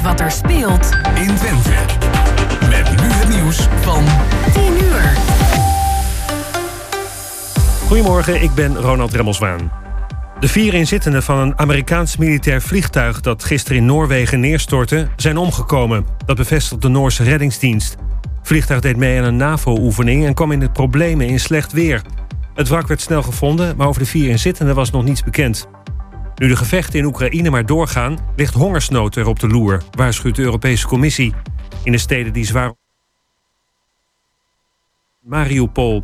[0.00, 1.70] weet wat er speelt in Twente.
[2.68, 4.04] Met nu het nieuws van
[4.52, 5.18] 10 uur.
[7.86, 9.72] Goedemorgen, ik ben Ronald Remmelswaan.
[10.40, 16.06] De vier inzittenden van een Amerikaans militair vliegtuig dat gisteren in Noorwegen neerstortte, zijn omgekomen.
[16.26, 17.96] Dat bevestigt de Noorse reddingsdienst.
[18.38, 22.02] Het vliegtuig deed mee aan een NAVO-oefening en kwam in de problemen in slecht weer.
[22.54, 25.68] Het wrak werd snel gevonden, maar over de vier inzittenden was nog niets bekend.
[26.40, 30.42] Nu de gevechten in Oekraïne maar doorgaan, ligt hongersnood er op de loer, waarschuwt de
[30.42, 31.34] Europese Commissie.
[31.84, 32.74] In de steden die zwaar.
[35.20, 36.02] Mariupol.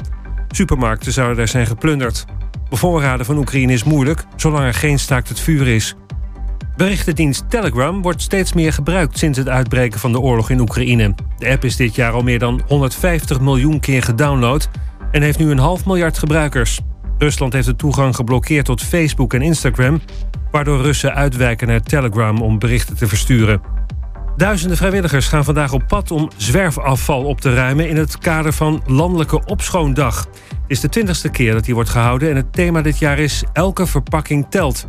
[0.49, 2.25] Supermarkten zouden daar zijn geplunderd.
[2.69, 5.95] Bevoorraden van Oekraïne is moeilijk, zolang er geen staakt het vuur is.
[6.77, 11.15] Berichtendienst Telegram wordt steeds meer gebruikt sinds het uitbreken van de oorlog in Oekraïne.
[11.39, 14.69] De app is dit jaar al meer dan 150 miljoen keer gedownload
[15.11, 16.81] en heeft nu een half miljard gebruikers.
[17.19, 20.01] Rusland heeft de toegang geblokkeerd tot Facebook en Instagram,
[20.51, 23.61] waardoor Russen uitwijken naar Telegram om berichten te versturen.
[24.37, 28.83] Duizenden vrijwilligers gaan vandaag op pad om zwerfafval op te ruimen in het kader van
[28.87, 30.27] Landelijke Opschoondag.
[30.49, 33.45] Het is de twintigste keer dat die wordt gehouden en het thema dit jaar is
[33.53, 34.87] Elke verpakking telt.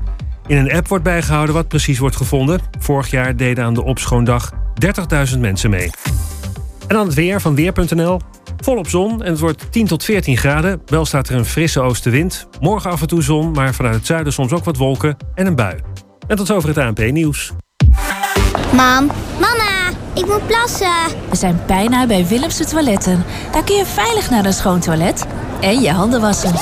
[0.48, 2.60] In een app wordt bijgehouden wat precies wordt gevonden.
[2.80, 4.54] Vorig jaar deden aan de Opschoondag
[5.34, 5.90] 30.000 mensen mee.
[6.88, 8.20] En dan het weer van Weer.nl.
[8.64, 10.82] Volop zon en het wordt 10 tot 14 graden.
[10.86, 12.48] Wel staat er een frisse oostenwind.
[12.60, 15.56] Morgen af en toe zon, maar vanuit het zuiden soms ook wat wolken en een
[15.56, 15.80] bui.
[16.28, 17.52] En tot over het ANP-nieuws.
[18.74, 20.94] Mam, mama, ik moet plassen.
[21.30, 23.24] We zijn bijna bij Willemse Toiletten.
[23.52, 25.26] Daar kun je veilig naar een schoon toilet
[25.62, 26.54] en je handen wassen.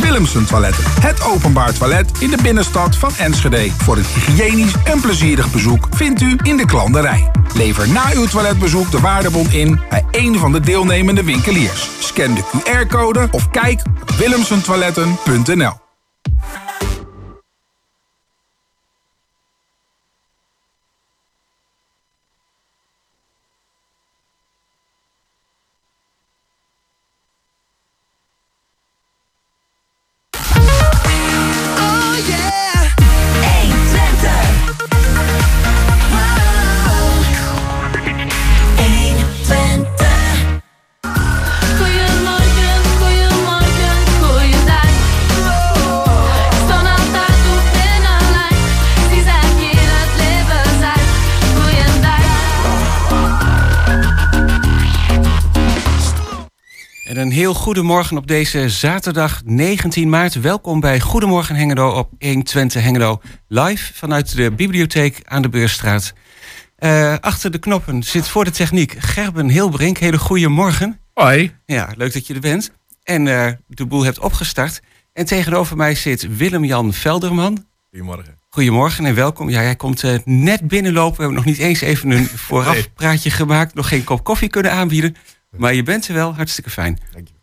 [0.00, 0.84] Willemsen Toiletten.
[1.00, 3.70] Het openbaar toilet in de binnenstad van Enschede.
[3.70, 7.30] Voor een hygiënisch en plezierig bezoek vindt u in de klanderij.
[7.54, 11.90] Lever na uw toiletbezoek de waardebon in bij een van de deelnemende winkeliers.
[11.98, 15.85] Scan de QR-code of kijk op willemsentoiletten.nl.
[57.66, 60.40] goedemorgen op deze zaterdag 19 maart.
[60.40, 63.20] Welkom bij Goedemorgen Hengelo op 120 Hengelo.
[63.48, 66.12] Live vanuit de bibliotheek aan de Beurstraat.
[66.76, 69.98] Eh, achter de knoppen zit voor de techniek Gerben Hilbrink.
[69.98, 71.00] Hele goede morgen.
[71.14, 71.54] Hoi.
[71.64, 72.70] Ja, leuk dat je er bent.
[73.02, 74.80] En eh, de boel hebt opgestart.
[75.12, 77.66] En tegenover mij zit Willem-Jan Velderman.
[77.90, 78.38] Goedemorgen.
[78.48, 79.48] Goedemorgen en welkom.
[79.48, 81.16] Ja, jij komt eh, net binnenlopen.
[81.16, 83.74] We hebben nog niet eens even een voorafpraatje gemaakt.
[83.74, 85.16] Nog geen kop koffie kunnen aanbieden.
[85.56, 86.34] Maar je bent er wel.
[86.34, 86.98] Hartstikke fijn.
[87.12, 87.35] Dank je.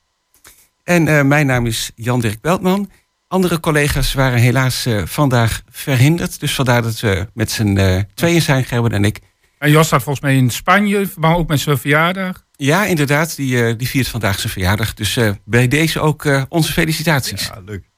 [0.84, 2.90] En eh, mijn naam is Jan-Dirk Beltman.
[3.28, 6.40] Andere collega's waren helaas eh, vandaag verhinderd.
[6.40, 9.20] Dus vandaar dat we met z'n eh, tweeën zijn, Gerben en ik.
[9.58, 12.46] En Jos staat volgens mij in Spanje, maar ook met zijn verjaardag.
[12.56, 14.94] Ja, inderdaad, die, eh, die viert vandaag zijn verjaardag.
[14.94, 17.46] Dus eh, bij deze ook eh, onze felicitaties.
[17.46, 17.90] Ja, leuk.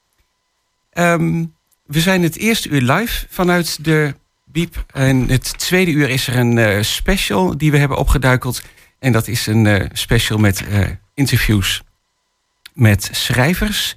[0.91, 1.45] Ehm,
[1.85, 4.13] we zijn het eerste uur live vanuit de
[4.55, 4.85] Biep.
[4.93, 8.61] En het tweede uur is er een eh, special die we hebben opgeduikeld.
[8.99, 10.79] En dat is een eh, special met eh,
[11.13, 11.83] interviews
[12.75, 13.95] met schrijvers.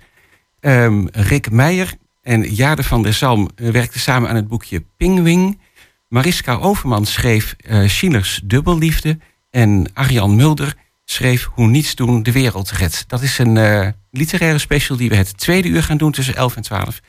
[0.61, 5.61] Ehm, Rick Meijer en Jade van der Zalm eh, werkten samen aan het boekje Pingwing.
[6.09, 9.19] Mariska Overman schreef eh Schillers Dubbelliefde.
[9.51, 10.75] En Arjan Mulder
[11.05, 13.05] schreef Hoe niets doen de wereld redt.
[13.09, 16.57] Dat is een eh, literaire special die we het tweede uur gaan doen tussen 11
[16.57, 17.01] en 12.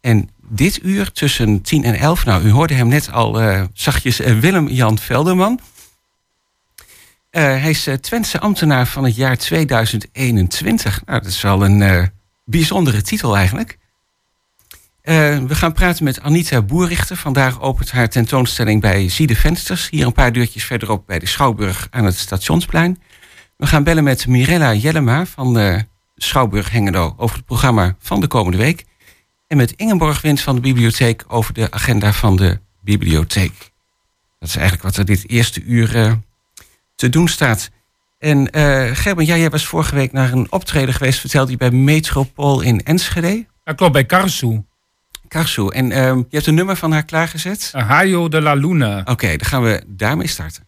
[0.00, 4.18] En dit uur tussen 10 en 11, nou u hoorde hem net al eh, zachtjes,
[4.18, 5.60] Willem-Jan Velderman.
[7.30, 11.04] Eh, hij is uh, Twentse ambtenaar van het jaar 2021.
[11.04, 12.02] Nou, dat is wel een eh,
[12.44, 13.78] bijzondere titel eigenlijk.
[15.08, 17.16] Eh, we gaan praten met Anita Boerrichter.
[17.16, 19.90] Vandaag opent haar tentoonstelling bij Zie de Vensters.
[19.90, 23.02] Hier een paar deurtjes verderop bij de Schouwburg aan het Stationsplein.
[23.56, 25.78] We gaan bellen met Mirella Jellema van uh,
[26.16, 28.84] Schouwburg Hengelo over het programma van de komende week.
[29.46, 33.72] En met Ingeborg Wind van de bibliotheek over de agenda van de bibliotheek.
[34.38, 36.18] Dat is eigenlijk wat er dit eerste uur
[36.98, 37.70] te doen staat.
[38.18, 41.70] En uh, Gerben, ja, jij was vorige week naar een optreden geweest, vertelde je bij
[41.70, 43.46] Metropool in Enschede.
[43.64, 44.62] Dat klopt, bij Karsu.
[45.28, 45.68] Karsu.
[45.68, 47.72] En uh, je hebt een nummer van haar klaargezet?
[47.72, 49.00] Hayo de la Luna.
[49.00, 50.66] Oké, okay, dan gaan we daarmee starten.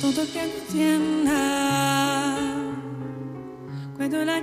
[0.00, 0.62] Todo que
[3.96, 4.40] cuando la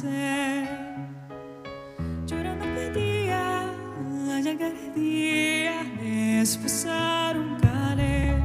[0.00, 0.68] amanecer.
[2.26, 8.36] Llorando pedía al llegar el día, es pasar un calé.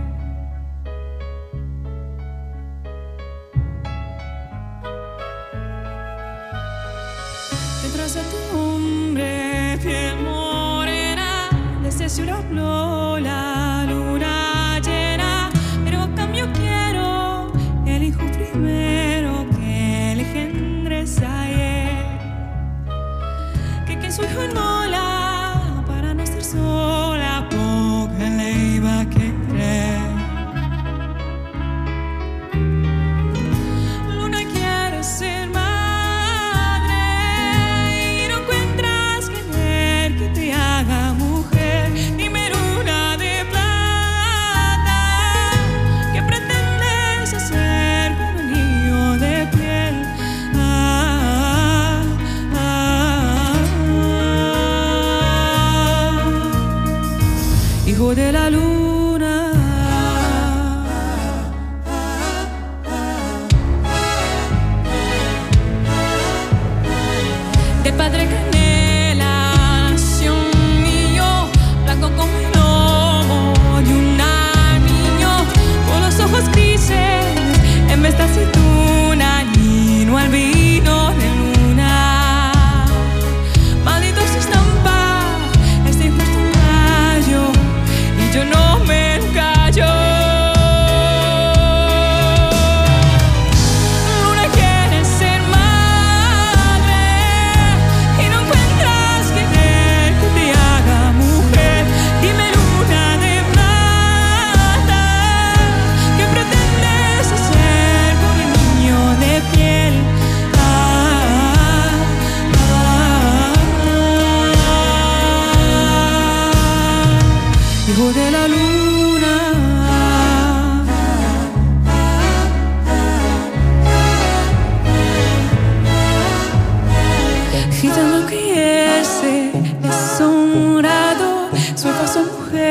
[7.84, 11.50] Detrás de tu hombre, piel morena,
[11.84, 12.44] desde cielo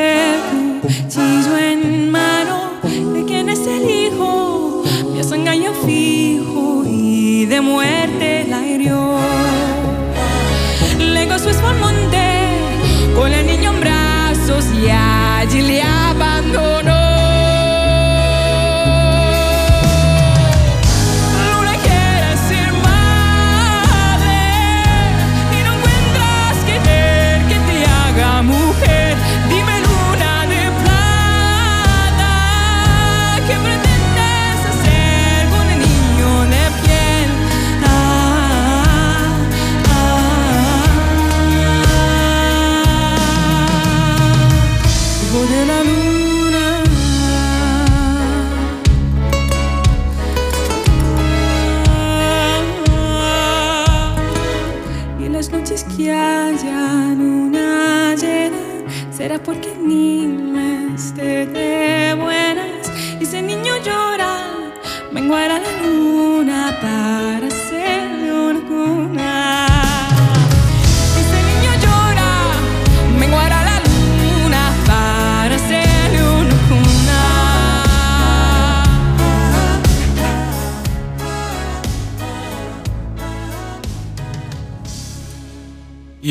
[0.05, 0.39] mujer,
[0.81, 2.71] cuchillo en mano,
[3.13, 9.17] de quién es el hijo, Dios engaño fijo y de muerte la hirió.
[10.99, 12.23] Le su al monte
[13.15, 16.84] con el niño en brazos y allí le abandonó.
[59.39, 60.44] porque ni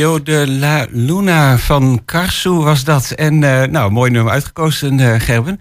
[0.05, 3.11] De La Luna van Karsu was dat.
[3.11, 5.61] En eh, nou, mooi nummer uitgekozen, eh, Gerben.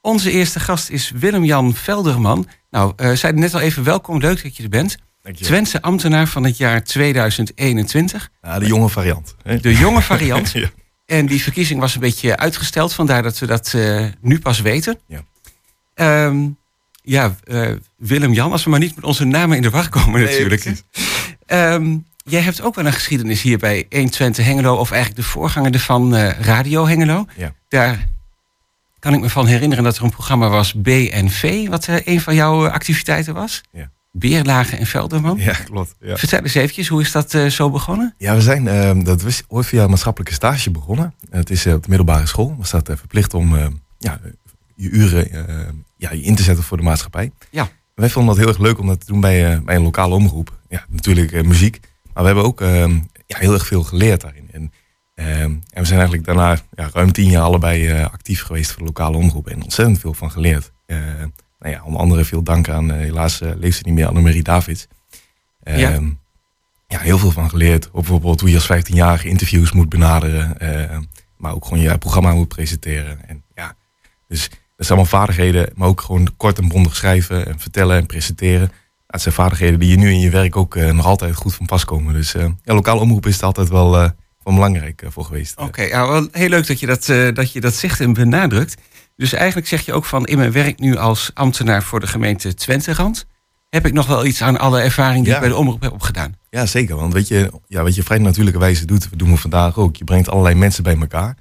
[0.00, 2.48] Onze eerste gast is Willem-Jan Velderman.
[2.70, 4.96] Nou, zei net al even welkom, leuk dat je er bent.
[5.22, 5.52] Dankjewel.
[5.52, 8.30] Twentse ambtenaar van het jaar 2021.
[8.42, 9.34] Ja, de jonge variant.
[9.42, 9.56] hè?
[9.60, 10.50] De jonge variant.
[10.54, 10.70] ja.
[11.06, 13.74] En die verkiezing was een beetje uitgesteld, vandaar dat we dat
[14.20, 14.98] nu pas weten.
[15.06, 15.20] Ja.
[15.94, 16.48] Ehm,
[17.02, 17.34] ja,
[17.96, 20.62] Willem-Jan, als we maar niet met onze namen in de war komen Nee, natuurlijk.
[20.62, 20.82] precies.
[22.24, 25.72] Ehm, jij hebt ook wel een geschiedenis hier bij 120 Hengelo, of eigenlijk de voorganger
[25.72, 27.26] ervan, eh, Radio Hengelo.
[27.36, 27.52] Ja.
[27.68, 28.08] Daar
[28.98, 32.34] kan ik me van herinneren dat er een programma was BNV, wat eh, een van
[32.34, 33.60] jouw eh, activiteiten was.
[33.72, 33.90] Ja.
[34.12, 35.38] Beerlagen en Velderman.
[35.38, 35.94] Ja, klopt.
[36.00, 36.16] Ja.
[36.16, 38.14] Vertel eens eventjes, hoe is dat zo begonnen?
[38.18, 41.14] Ja, we zijn, eh, dat was ooit via een maatschappelijke stage begonnen.
[41.30, 42.54] Het is op de middelbare school.
[42.58, 43.66] Was dat eh, verplicht om eh,
[43.98, 44.20] ja,
[44.74, 47.32] je uren eh, ja, je in te zetten voor de maatschappij.
[47.50, 47.68] Ja.
[47.94, 50.58] Wij vonden dat heel erg leuk om dat te doen bij, bij een lokale omroep.
[50.68, 51.80] Ja, natuurlijk muziek.
[52.20, 54.48] Maar we hebben ook eh, ja, heel erg veel geleerd daarin.
[54.52, 54.72] En,
[55.14, 58.78] eh, en we zijn eigenlijk daarna ja, ruim tien jaar allebei eh, actief geweest voor
[58.78, 59.48] de lokale omroep.
[59.48, 60.72] En ontzettend veel van geleerd.
[60.86, 60.96] Eh,
[61.58, 64.86] nou ja, onder andere veel dank aan, eh, helaas leeft ze niet meer, Annemarie Davids.
[65.62, 65.92] Ja.
[65.92, 66.08] Ehm,
[66.86, 67.86] ja, heel veel van geleerd.
[67.86, 70.56] Op bijvoorbeeld hoe je als 15-jarige interviews moet benaderen.
[71.36, 73.28] maar ook gewoon je programma moet presenteren.
[73.28, 73.76] En ja,
[74.28, 78.06] dus dat zijn allemaal vaardigheden, maar ook gewoon kort en bondig schrijven en vertellen en
[78.06, 78.72] presenteren.
[79.10, 81.66] Dat zijn vaardigheden die je nu in je werk ook eh, nog altijd goed van
[81.66, 82.14] pas komen.
[82.14, 84.10] Dus eh ja, lokaal omroep is het altijd wel, eh,
[84.42, 85.56] wel belangrijk voor geweest.
[85.56, 88.76] Oké, ja, wel heel leuk dat je dat, dat je dat zegt en benadrukt.
[89.16, 92.54] Dus eigenlijk zeg je ook van in mijn werk nu als ambtenaar voor de gemeente
[92.54, 93.26] Twenterand...
[93.68, 95.34] heb ik nog wel iets aan alle ervaring die Ja.
[95.34, 96.34] ik bij de omroep heb opgedaan.
[96.50, 96.96] Ja, zeker.
[96.96, 99.96] Want weet je, ja, wat je vrij natuurlijke wijze doet, dat doen we vandaag ook.
[99.96, 101.36] Je brengt allerlei mensen bij elkaar.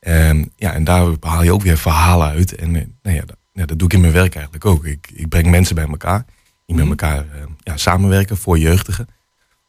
[0.00, 2.54] Ehm, ja, en daar haal je ook weer verhalen uit.
[2.54, 4.84] En nou ja, dat, ja, dat doe ik in mijn werk eigenlijk ook.
[4.84, 6.24] Ik, ik breng mensen bij elkaar.
[6.66, 9.06] Die met elkaar eh, ja, samenwerken voor jeugdigen.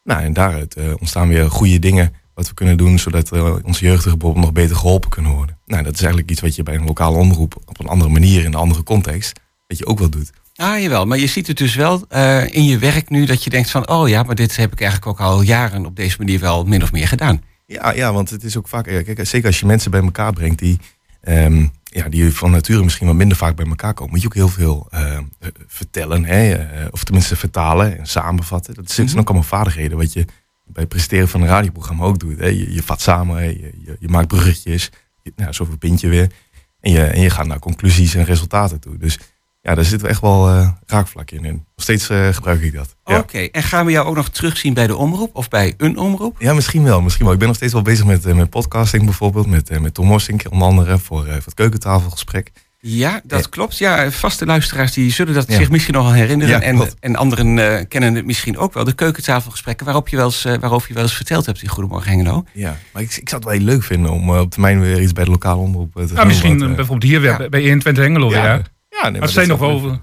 [0.04, 3.86] Nou, en daaruit eh, ontstaan weer goede dingen wat we kunnen doen, zodat eh, onze
[3.86, 5.58] jeugdigen bijvoorbeeld nog beter geholpen kunnen worden.
[5.66, 8.40] Nou, dat is eigenlijk iets wat je bij een lokale omroep op een andere manier,
[8.40, 10.32] in een andere context, dat je ook wel doet.
[10.56, 11.06] Ah, jawel.
[11.06, 12.06] Maar je ziet het dus wel
[12.46, 13.90] in je werk nu dat je denkt van...
[13.90, 16.84] oh ja, maar dit heb ik eigenlijk ook al jaren op deze manier wel min
[16.84, 17.42] of meer gedaan.
[17.66, 20.60] Ja, ja, want het is ook vaak, kijk, zeker als je mensen bij elkaar brengt
[20.60, 20.80] die,
[21.22, 24.34] ehm, ja, die van nature misschien wat minder vaak bij elkaar komen, moet je ook
[24.34, 25.20] heel veel eh,
[25.68, 28.74] vertellen, hè, eh, of tenminste vertalen en samenvatten.
[28.74, 29.20] Dat zijn Mhm.
[29.20, 30.26] ook allemaal vaardigheden wat je
[30.66, 32.40] bij het presenteren van een radioprogramma ook doet.
[32.40, 32.46] Hè.
[32.48, 34.90] Je, je vat samen, hè, je, je, je maakt bruggetjes,
[35.22, 36.32] je, nou, zo verbind je weer.
[36.80, 38.98] En je, en je gaat naar conclusies en resultaten toe.
[38.98, 39.20] Dus
[39.66, 41.46] ja, daar zit echt wel eh raakvlak in.
[41.46, 42.96] En nog steeds eh, gebruik ik dat.
[43.06, 43.18] Ja.
[43.18, 46.36] Oké, en gaan we jou ook nog terugzien bij de omroep of bij een omroep?
[46.40, 47.34] Ja, misschien wel, misschien wel.
[47.34, 49.48] Ik ben nog steeds wel bezig met, eh, met podcasting bijvoorbeeld.
[49.48, 52.52] Met, met Tom Mossink onder andere voor, voor het keukentafelgesprek.
[52.86, 53.78] Ja, dat klopt.
[53.78, 55.56] Ja, vaste luisteraars die zullen dat Ja.
[55.58, 56.54] zich misschien nog wel herinneren.
[56.54, 58.84] Ja, en, en anderen eh, kennen het misschien ook wel.
[58.84, 62.12] De keukentafelgesprekken waarop je wel eens, eh, waarover je wel eens verteld hebt in Goedemorgen
[62.12, 62.44] Hengelo.
[62.54, 65.12] Ja, maar ik, ik zou het wel heel leuk vinden om op termijn weer iets
[65.14, 66.28] bij de lokale omroep te Ja, doen.
[66.28, 67.38] misschien wat, eh, eh, bijvoorbeeld hier weer ja.
[67.38, 68.72] bij- bij 21 Hengelo Ja, weer.
[69.02, 70.02] Ja, nee, zijn is nog wel...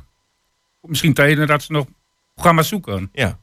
[0.80, 1.86] Misschien tijden dat ze nog
[2.34, 3.08] programma's zoeken.
[3.12, 3.38] Ja,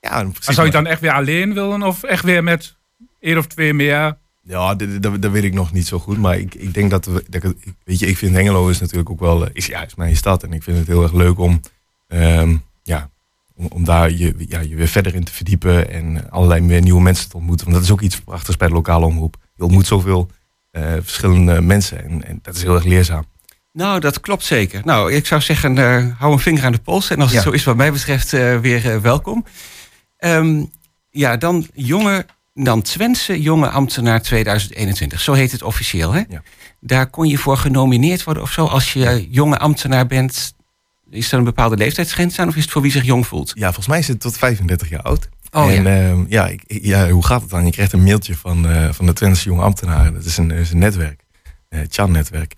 [0.00, 0.46] ja precies.
[0.46, 2.76] Maar zou je dan echt weer alleen willen of echt weer met
[3.20, 4.16] één of twee meer?
[4.42, 6.18] Ja, dat, weet ik nog niet zo goed.
[6.18, 9.10] Maar ik, ik denk dat, we, dat ik, weet je, ik vind Hengelo is natuurlijk
[9.10, 10.42] ook wel, eh, is, ja, is mijn stad.
[10.42, 11.60] En ik vind het heel erg leuk om,
[12.08, 13.10] ehm, ja,
[13.54, 15.90] om, om daar je, ja, je weer verder in te verdiepen.
[15.90, 17.66] En allerlei meer nieuwe mensen te ontmoeten.
[17.66, 19.36] Want dat is ook iets prachtigs bij de lokale omroep.
[19.54, 20.30] Je ontmoet zoveel
[20.70, 22.04] eh, verschillende mensen.
[22.04, 23.24] En, en dat is heel erg leerzaam.
[23.72, 24.80] Nou, dat klopt zeker.
[24.84, 27.10] Nou, ik zou zeggen, eh, hou een vinger aan de pols.
[27.10, 29.44] En als het zo is wat mij betreft, eh, weer eh, welkom.
[30.16, 30.64] Ehm,
[31.10, 35.20] ja, dan jonge, dan Twentse jonge ambtenaar 2021.
[35.20, 36.22] Zo heet het officieel, hè?
[36.28, 36.42] Ja.
[36.80, 38.66] Daar kon je voor genomineerd worden of zo.
[38.66, 40.54] Als je jonge ambtenaar bent,
[41.10, 42.48] is er een bepaalde leeftijdsgrens aan?
[42.48, 43.52] Of is het voor wie zich jong voelt?
[43.54, 45.28] Ja, volgens mij is het tot 35 jaar oud.
[45.50, 45.90] Oh, en ja.
[45.90, 47.64] ja, ja, ik, ja, hoe gaat het dan?
[47.64, 50.14] Je krijgt een mailtje van, van de Twentse jonge ambtenaren.
[50.14, 51.24] Dat is een, is een netwerk,
[51.68, 52.54] het Chan-netwerk.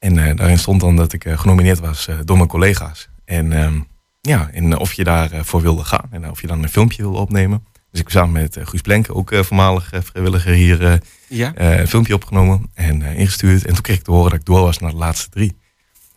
[0.00, 3.08] En eh, daarin stond dan dat ik eh, genomineerd was eh, door mijn collega's.
[3.24, 3.80] En ehm,
[4.20, 6.08] ja, en of je daarvoor voor wilde gaan.
[6.10, 7.64] En of je dan een filmpje wilde opnemen.
[7.90, 11.52] Dus ik samen met Guus Blenke, ook voormalig vrijwilliger hier, Ja.
[11.54, 13.64] een filmpje opgenomen en ingestuurd.
[13.64, 15.56] En toen kreeg ik te horen dat ik door was naar de laatste drie.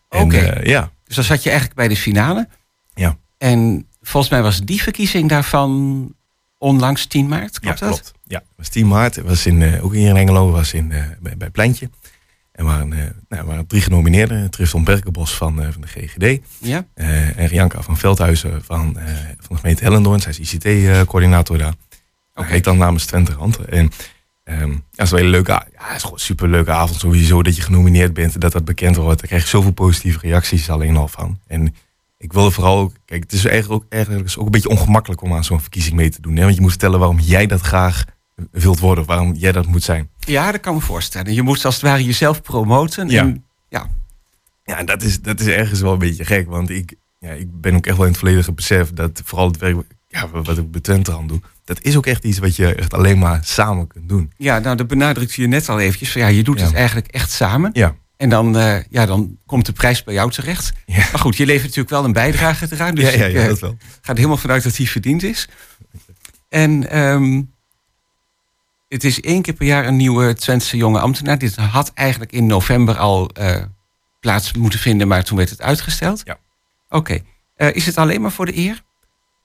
[0.09, 0.59] Oké.
[0.63, 2.47] ja, Dus dan zat je eigenlijk bij de finale.
[2.93, 3.17] Ja.
[3.37, 6.13] En volgens mij was die verkiezing daarvan
[6.57, 7.95] onlangs 10 maart, klopt ja, dat?
[8.01, 8.13] klopt.
[8.23, 9.15] Ja, het was 10 maart.
[9.15, 10.87] Het was in, ook hier in Engelo, was in,
[11.19, 11.89] bij, bij Pleintje.
[12.53, 14.49] En waren, eh, nou, er waren drie genomineerden.
[14.49, 16.41] Tristan Berkenbos van, eh, van de GGD.
[16.57, 16.85] Ja.
[16.93, 18.97] eh, en Rianka van Veldhuizen van,
[19.39, 20.19] van de gemeente Hellendoorn.
[20.19, 21.73] Zij is ICT-coördinator daar.
[22.33, 23.57] Hij heet dan namens Twente Rand.
[23.57, 23.91] En
[24.43, 27.55] ehm, ja, het is wel een leuke, ja, het is gewoon superleuke avond sowieso dat
[27.55, 29.19] je genomineerd bent en dat dat bekend wordt.
[29.19, 31.39] Daar krijg je zoveel positieve reacties alleen al van.
[31.47, 31.75] En
[32.17, 35.21] ik wilde vooral ook, kijk, het is eigenlijk ook, eigenlijk is ook een beetje ongemakkelijk
[35.21, 36.35] om aan zo'n verkiezing mee te doen.
[36.35, 36.43] Hè?
[36.43, 38.05] Want je moet vertellen waarom jij dat graag
[38.51, 40.09] wilt worden, waarom jij dat moet zijn.
[40.19, 41.33] Ja, dat kan me voorstellen.
[41.33, 43.09] Je moet als het ware jezelf promoten.
[43.09, 43.21] Ja.
[43.21, 43.87] En, ja.
[44.63, 46.47] Ja, en dat is, dat is ergens wel een beetje gek.
[46.47, 49.57] Want ik, ja, ik ben ook echt wel in het volledige besef dat vooral het
[49.57, 49.75] werk
[50.07, 52.93] ja, wat ik bij Twente aan doe, dat is ook echt iets wat je echt
[52.93, 54.31] alleen maar samen kunt doen.
[54.37, 56.11] ja, nou, dat benadrukte je net al eventjes.
[56.11, 56.65] Van, ja, je doet Ja.
[56.65, 57.69] het eigenlijk echt samen.
[57.73, 57.95] Ja.
[58.17, 60.73] En dan, eh, ja, dan komt de prijs bij jou terecht.
[60.85, 60.97] Ja.
[60.97, 62.95] Maar goed, je levert natuurlijk wel een bijdrage eraan.
[62.95, 63.77] Dus ja, ja, ik, ja, eh, dat wel.
[64.01, 65.49] ga er helemaal vanuit dat die verdiend is.
[66.49, 67.41] En ehm,
[68.93, 71.37] het is één keer per jaar een nieuwe Twentse jonge ambtenaar.
[71.37, 73.63] Dit had eigenlijk in november al eh,
[74.19, 76.21] plaats moeten vinden, maar toen werd het uitgesteld.
[76.25, 76.37] Ja.
[76.89, 77.19] Oké.
[77.55, 78.81] Eh, is het alleen maar voor de eer?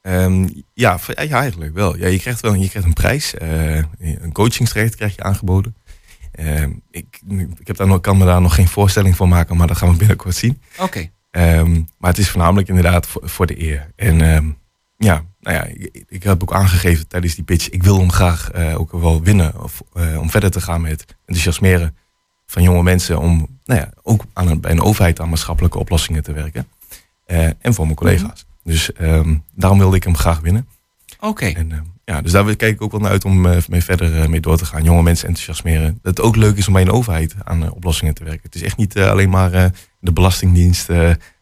[0.02, 1.97] Ehm, ja, ja, eigenlijk wel.
[1.97, 3.35] Ja, je krijgt wel je krijgt een prijs.
[3.35, 5.75] eh, een coachingstraject krijg je aangeboden.
[6.33, 7.21] Ehm, ik,
[7.59, 9.90] ik heb daar nog, kan me daar nog geen voorstelling voor maken, maar dat gaan
[9.90, 10.62] we binnenkort zien.
[10.78, 11.11] Oké.
[11.31, 13.90] Ehm, maar het is voornamelijk inderdaad voor, voor de eer.
[13.97, 14.21] En
[14.99, 18.50] ja, nou ja, ik, ik heb ook aangegeven tijdens die pitch, ik wil hem graag
[18.50, 19.62] eh, ook wel winnen.
[19.62, 21.97] Of, eh, om verder te gaan met enthousiasmeren
[22.47, 23.19] van jonge mensen.
[23.19, 26.69] Om nou ja, ook aan een, bij een overheid aan maatschappelijke oplossingen te werken.
[27.25, 28.47] Eh, en voor mijn collega's.
[28.62, 30.69] Dus ehm, daarom wilde ik hem graag winnen.
[31.21, 31.52] Oké.
[32.05, 34.64] Ja, dus daar kijk ik ook wel naar uit om mee verder mee door te
[34.64, 34.85] gaan.
[34.85, 35.99] Jonge mensen enthousiasmeren.
[36.02, 38.43] Dat het ook leuk is om bij een overheid aan oplossingen te werken.
[38.43, 40.88] Het is echt niet alleen maar de belastingdienst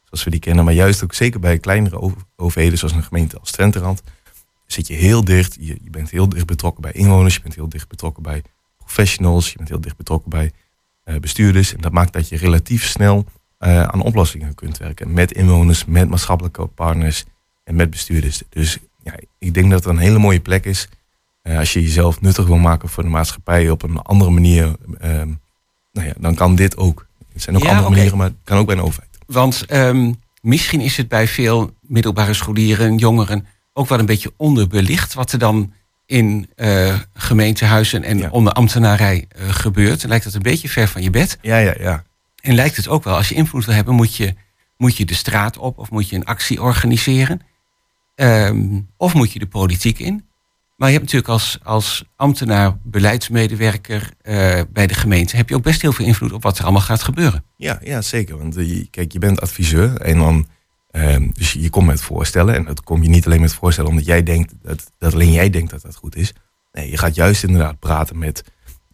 [0.07, 0.65] zoals we die kennen.
[0.65, 4.03] Maar juist ook zeker bij kleinere over- overheden zoals een gemeente als Twenterand.
[4.67, 5.57] Zit je heel dicht.
[5.61, 7.35] Je, je bent heel dicht betrokken bij inwoners.
[7.35, 8.43] Je bent heel dicht betrokken bij
[8.79, 9.51] professionals.
[9.51, 10.53] Je bent heel dicht betrokken bij
[11.05, 11.75] eh, bestuurders.
[11.75, 13.25] En dat maakt dat je relatief snel
[13.59, 15.13] eh, aan oplossingen kunt werken.
[15.13, 17.25] Met inwoners, met maatschappelijke partners
[17.65, 18.43] en met bestuurders.
[18.49, 20.89] Dus ja, ik denk dat het een hele mooie plek is.
[21.43, 24.77] eh, als je jezelf nuttig wil maken voor de maatschappij op een andere manier.
[24.99, 25.33] ehm,
[25.93, 27.07] nou ja, dan kan dit ook.
[27.35, 29.06] Er zijn ook Ja, andere manieren, maar het kan ook bij een overheid.
[29.27, 35.15] Want ehm, misschien is het bij veel middelbare scholieren, jongeren, ook wel een beetje onderbelicht
[35.15, 35.73] wat er dan
[36.07, 40.05] in eh, gemeentehuizen en onder ambtenarij eh, gebeurt.
[40.05, 41.39] Lijkt het een beetje ver van je bed.
[41.41, 42.05] Ja, ja, ja.
[42.41, 44.35] En lijkt het ook wel, als je invloed wil hebben, moet je,
[44.77, 47.41] moet je de straat op of moet je een actie organiseren.
[48.15, 50.25] Ehm, of moet je de politiek in.
[50.77, 55.63] Maar je hebt natuurlijk als, als ambtenaar, beleidsmedewerker eh, bij de gemeente, heb je ook
[55.63, 57.45] best heel veel invloed op wat er allemaal gaat gebeuren.
[57.57, 58.39] Ja, ja zeker.
[58.39, 60.47] Want eh, kijk, je bent adviseur en dan.
[60.91, 62.55] ehm, dus je komt met voorstellen.
[62.55, 65.51] En dat kom je niet alleen met voorstellen omdat jij denkt dat, dat alleen jij
[65.51, 66.33] denkt dat dat goed is.
[66.73, 68.45] Nee, je gaat juist inderdaad praten met,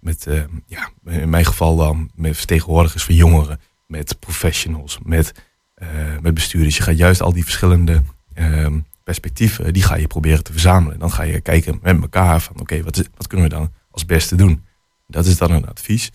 [0.00, 5.32] met ehm, ja, in mijn geval dan met vertegenwoordigers van jongeren, met professionals, met,
[5.74, 5.88] eh,
[6.20, 6.76] met bestuurders.
[6.76, 8.02] Je gaat juist al die verschillende
[8.34, 10.94] ehm, perspectieven, die ga je proberen te verzamelen.
[10.94, 13.72] En dan ga je kijken met elkaar van oké, wat, is- wat kunnen we dan
[13.90, 14.64] als beste doen?
[15.06, 16.10] Dat is dan een advies.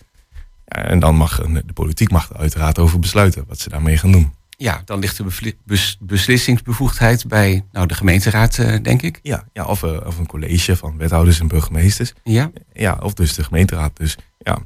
[0.64, 3.96] Ja, en dan mag een- de politiek mag er uiteraard over besluiten wat ze daarmee
[3.96, 4.32] gaan doen.
[4.56, 9.18] Ja, dan ligt de bes- beslissingsbevoegdheid bij nou, de gemeenteraad, eh, denk ik.
[9.22, 12.12] Ja, ja of, eh, of een college van wethouders en burgemeesters.
[12.24, 12.50] Ja.
[12.72, 13.96] Ja, of dus de gemeenteraad.
[13.96, 14.58] Dus ja.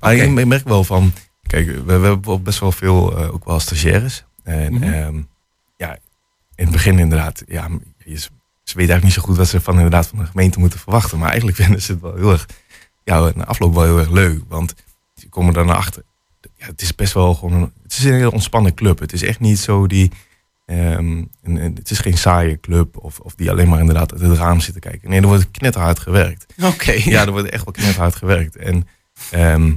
[0.00, 1.12] Maar ik, merk wel van,
[1.46, 4.24] kijk, we, we hebben best wel veel eh, ook wel stagiaires.
[4.42, 4.82] En Mhm.
[4.82, 5.22] ehm,
[6.60, 7.68] in het begin inderdaad, ja,
[8.04, 8.28] je, ze
[8.64, 11.18] weten eigenlijk niet zo goed wat ze van inderdaad van de gemeente moeten verwachten.
[11.18, 12.46] Maar eigenlijk vinden ze het wel heel erg,
[13.04, 14.42] ja, na afloop wel heel erg leuk.
[14.48, 14.74] Want
[15.14, 16.02] ze komen dan naar achter.
[16.56, 18.98] Ja, het is best wel gewoon, een, het is een heel ontspannen club.
[18.98, 20.10] Het is echt niet zo die,
[20.66, 24.20] ehm, een, een- het is geen saaie club of, of die alleen maar inderdaad uit
[24.20, 25.10] het raam zit te kijken.
[25.10, 26.46] Nee, er wordt knetterhard gewerkt.
[26.62, 26.92] Oké.
[27.10, 28.56] Ja, er wordt echt wel knetterhard gewerkt.
[28.56, 28.88] En,
[29.30, 29.72] ehm,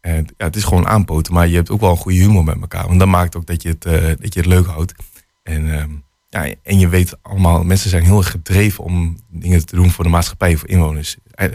[0.00, 2.60] en ja, het is gewoon aanpoten, maar je hebt ook wel een goede humor met
[2.60, 2.86] elkaar.
[2.86, 4.94] Want dat maakt ook dat je het, eh, dat je het leuk houdt.
[5.42, 5.90] En, ehm,
[6.28, 10.04] ja, en je weet allemaal, mensen zijn heel erg gedreven om dingen te doen voor
[10.04, 11.16] de maatschappij, voor inwoners.
[11.30, 11.48] Eh,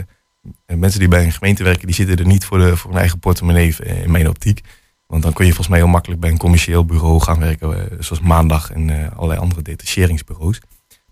[0.65, 2.99] en mensen die bij een gemeente werken, die zitten er niet voor, de, voor hun
[2.99, 4.61] eigen portemonnee, eh, in mijn optiek.
[5.07, 7.97] Want dan kun je volgens mij heel makkelijk bij een commercieel bureau gaan werken, eh,
[7.99, 10.61] zoals Maandag en eh, allerlei andere detacheringsbureaus.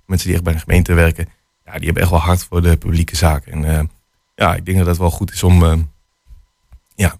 [0.06, 1.28] Mensen die echt bij een gemeente werken,
[1.66, 3.52] ja, die hebben echt wel hard voor de publieke zaken.
[3.52, 3.84] En eh,
[4.36, 5.74] ja, ik denk dat het wel goed is om, eh,
[6.96, 7.16] ja,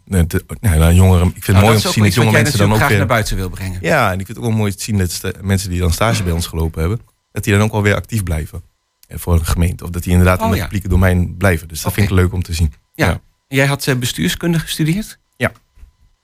[0.62, 2.76] nou, jongeren, ik vind het Nou, mooi om te zien dat jonge mensen dan ook
[2.76, 2.98] graag weer...
[2.98, 3.80] naar buiten wil brengen.
[3.82, 6.24] Ja, en ik vind het ook wel mooi te zien dat mensen die dan stage
[6.24, 7.00] bij ons gelopen hebben,
[7.32, 8.64] dat die dan ook wel weer actief blijven
[9.08, 9.84] eh, voor een gemeente.
[9.84, 10.64] Of dat die inderdaad Oh, in het ja.
[10.66, 11.68] publieke domein blijven.
[11.68, 12.74] Dus dat vind ik leuk om te zien.
[12.94, 13.20] Ja.
[13.48, 15.20] Jij had eh, bestuurskunde gestudeerd?
[15.38, 15.52] Ja.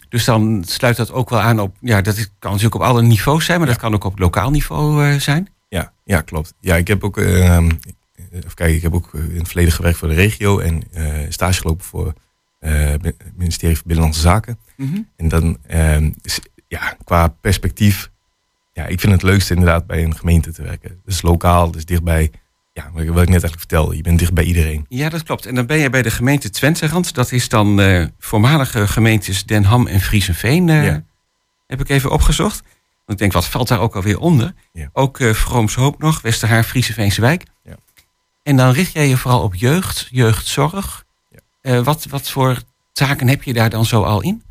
[0.10, 3.02] Dus dan sluit dat ook wel aan op, ja, dat is- kan natuurlijk op alle
[3.02, 5.48] niveaus zijn, maar dat kan ook op lokaal niveau eh, zijn.
[5.70, 6.54] Ja, ja, klopt.
[6.60, 7.70] Ja, ik heb ook, eh, ehm,
[8.32, 11.06] even kijken, ik heb ook eh, in het verleden gewerkt voor de regio en eh,
[11.30, 12.14] stage gelopen voor eh,
[13.36, 14.60] ministerie van Binnenlandse Zaken.
[14.76, 15.02] Mhm.
[15.16, 16.12] En dan, ehm,
[16.68, 18.10] ja, qua perspectief,
[18.74, 21.02] ja, ik vind het leukste inderdaad bij een gemeente te werken.
[21.06, 22.32] Dus lokaal, dus dichtbij,
[22.74, 24.86] ja, wat ik net eigenlijk vertelde, je bent dicht bij iedereen.
[24.90, 25.46] Ja, dat klopt.
[25.46, 27.14] En dan ben je bij de gemeente Twenterand.
[27.14, 30.70] Dat is dan eh, voormalige gemeentes Den Ham en Friesenveen.
[30.70, 31.04] eh, Ja.
[31.68, 32.62] Heb ik even opgezocht.
[33.06, 34.54] Want ik denk, wat valt daar ook alweer onder?
[34.74, 34.90] Ja.
[34.94, 37.44] Ook eh Vrooms Hoop nog, Westerhaar, Friesenveense wijk.
[37.64, 37.76] Ja.
[38.44, 41.06] En dan richt jij je vooral op jeugd, jeugdzorg.
[41.62, 44.44] Eh, wat, wat voor taken heb je daar dan zo al in?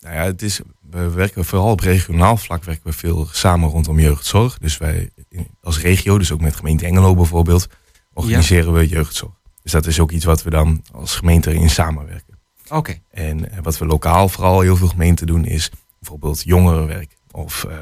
[0.00, 3.98] Nou ja, het is, we werken vooral op regionaal vlak werken we veel samen rondom
[4.00, 4.58] jeugdzorg.
[4.58, 7.66] Dus wij in- als regio, dus ook met gemeente Engelo bijvoorbeeld,
[8.12, 9.32] organiseren we jeugdzorg.
[9.62, 12.38] Dus dat is ook iets wat we dan als gemeente erin samenwerken.
[12.68, 12.98] Oké.
[13.10, 17.76] En eh, wat we lokaal vooral heel veel gemeenten doen is bijvoorbeeld jongerenwerk of eh,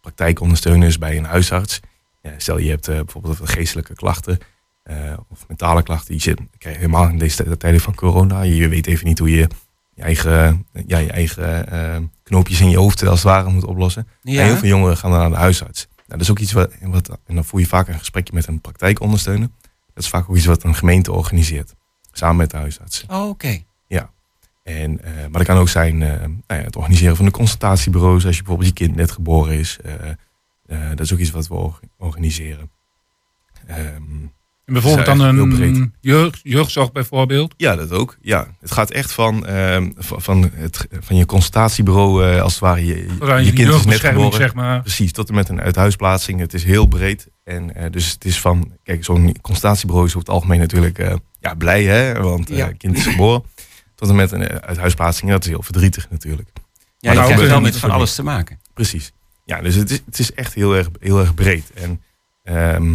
[0.00, 1.80] praktijkondersteuners bij een huisarts.
[2.22, 4.38] Ja, stel je hebt bijvoorbeeld geestelijke klachten
[5.28, 6.10] of mentale klachten.
[6.10, 8.42] Die zit, krijg je helemaal in deze tijden van corona.
[8.42, 9.48] Je weet even niet hoe je
[9.94, 14.08] je eigen, ja, je eigen eh, knoopjes in je hoofd als het ware moet oplossen.
[14.22, 14.40] Ja.
[14.40, 15.86] En heel veel jongeren gaan dan naar de huisarts.
[15.96, 18.46] Nou, dat is ook iets wat, wat, en dan voer je vaak een gesprekje met
[18.46, 19.48] een praktijkondersteuner.
[19.94, 21.74] Dat is vaak ook iets wat een gemeente organiseert,
[22.12, 23.04] samen met de huisarts.
[23.08, 23.62] Oh, Oké.
[23.86, 24.10] Ja.
[24.62, 28.26] En, eh, maar dat kan ook zijn eh, nou ja, het organiseren van de consultatiebureaus
[28.26, 29.78] als je bijvoorbeeld je kind net geboren is.
[29.84, 29.94] Eh,
[30.66, 32.70] eh, dat is ook iets wat we or- organiseren.
[33.66, 34.02] Ehm,
[34.68, 37.54] En bijvoorbeeld dan een jeugd, jeugdzorg bijvoorbeeld.
[37.56, 38.16] Ja, dat ook.
[38.20, 38.46] Ja.
[38.60, 42.84] Het gaat echt van, ehm, van, van, het, van je consultatiebureau, eh, als het ware.
[42.86, 44.32] Je, je je kind is net geboren.
[44.32, 44.80] zeg maar.
[44.80, 46.40] Precies, tot en met een uithuisplaatsing.
[46.40, 47.28] Het is heel breed.
[47.44, 51.14] En eh, dus het is van, kijk, zo'n consultatiebureau is over het algemeen natuurlijk eh,
[51.40, 52.20] ja, blij, hè?
[52.22, 52.72] Want eh Ja.
[52.72, 53.42] kind is geboren.
[53.94, 56.48] Tot en met een uithuisplaatsing, dat is heel verdrietig natuurlijk.
[56.54, 58.60] Ja, Maar je dat krijgt gebeurt wel met van alles te maken.
[58.74, 59.12] Precies.
[59.44, 61.70] Ja, dus het is, het is echt heel erg, heel erg breed.
[61.74, 62.02] En,
[62.44, 62.94] ehm,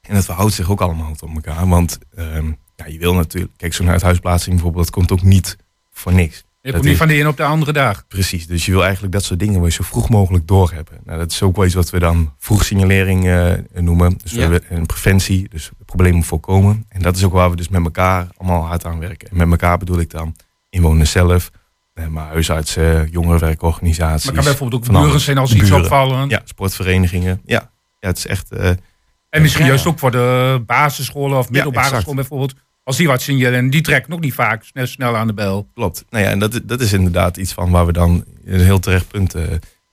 [0.00, 1.68] en het verhoudt zich ook allemaal tot elkaar.
[1.68, 3.52] Want ehm, ja, je wil natuurlijk...
[3.56, 5.56] Kijk, zo'n uithuisplaatsing bijvoorbeeld, dat komt ook niet
[5.92, 6.36] voor niks.
[6.36, 8.06] Je Dat komt niet van de een op de andere dag.
[8.06, 10.98] Precies, dus je wil eigenlijk dat soort dingen wil je zo vroeg mogelijk doorhebben.
[11.04, 14.18] Nou, dat is ook wel iets wat we dan vroegsignalering eh noemen.
[14.22, 14.50] Dus we Ja.
[14.50, 16.86] hebben een preventie, dus problemen voorkomen.
[16.88, 19.28] En dat is ook waar we dus met elkaar allemaal hard aan werken.
[19.30, 20.36] En met elkaar bedoel ik dan
[20.70, 21.50] inwoners zelf,
[21.94, 24.24] eh, maar huisartsen, jongerenwerkorganisaties.
[24.24, 25.24] Maar kan bijvoorbeeld ook alles.
[25.24, 25.80] zijn als iets Buren.
[25.82, 26.30] opvallend.
[26.30, 27.40] Ja, sportverenigingen.
[27.44, 28.50] Ja, ja het is echt...
[28.52, 28.70] eh,
[29.30, 29.68] En misschien Ja.
[29.70, 32.54] juist ook voor de basisscholen of middelbare school bijvoorbeeld.
[32.84, 35.68] Als die wat signalen, en die trekken nog niet vaak snel, snel aan de bel.
[35.74, 36.04] Klopt.
[36.10, 39.08] Nou ja, en dat, dat is inderdaad iets van waar we dan een heel terecht
[39.08, 39.42] punt eh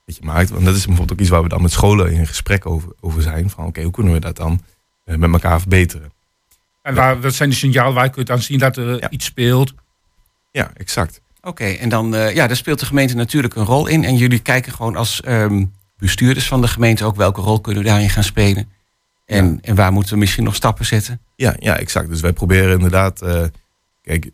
[0.04, 0.50] dat je maakt.
[0.50, 3.22] Want dat is bijvoorbeeld ook iets waar we dan met scholen in gesprek over, over
[3.22, 3.50] zijn.
[3.50, 4.60] Van oké, hoe kunnen we dat dan
[5.04, 6.12] eh, met elkaar verbeteren?
[6.82, 9.10] En waar, dat zijn de signalen waar je kunt aan zien dat er Ja.
[9.10, 9.74] iets speelt.
[10.52, 11.20] Ja, exact.
[11.40, 14.04] Oké, en dan eh, ja, daar speelt de gemeente natuurlijk een rol in.
[14.04, 15.64] En jullie kijken gewoon als ehm,
[15.98, 18.70] bestuurders van de gemeente ook welke rol kunnen we daarin gaan spelen.
[19.28, 21.20] En, en waar moeten we misschien nog stappen zetten?
[21.36, 22.08] Ja, ja, exact.
[22.08, 23.42] Dus wij proberen inderdaad, eh,
[24.02, 24.30] kijk,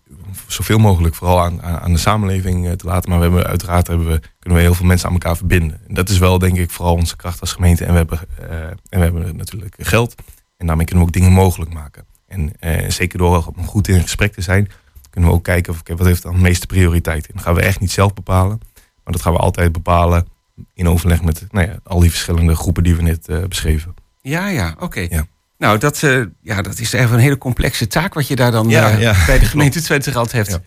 [0.47, 3.11] zoveel mogelijk vooral aan, aan de samenleving eh, te laten.
[3.11, 5.81] Maar we hebben uiteraard hebben we, kunnen we heel veel mensen aan elkaar verbinden.
[5.89, 7.85] En dat is wel denk ik vooral onze kracht als gemeente.
[7.85, 10.15] En we hebben, eh, en we hebben natuurlijk geld.
[10.57, 12.05] En daarmee kunnen we ook dingen mogelijk maken.
[12.27, 12.53] En
[12.89, 14.69] zeker door goed in gesprek te zijn,
[15.11, 17.27] kunnen we ook kijken of, oké, wat heeft dan de meeste prioriteit.
[17.27, 18.61] En dat gaan we echt niet zelf bepalen.
[19.05, 20.27] Maar dat gaan we altijd bepalen
[20.75, 23.95] in overleg met nou ja, al die verschillende groepen die we net eh, beschreven.
[24.25, 25.07] Ja, ja, oké.
[25.11, 25.27] Ja.
[25.59, 28.69] Nou, dat, eh, ja, dat is echt een hele complexe taak wat je daar dan
[28.69, 29.15] Ja, eh, ja.
[29.27, 30.51] bij de gemeente Twenterand hebt.
[30.51, 30.59] Ja.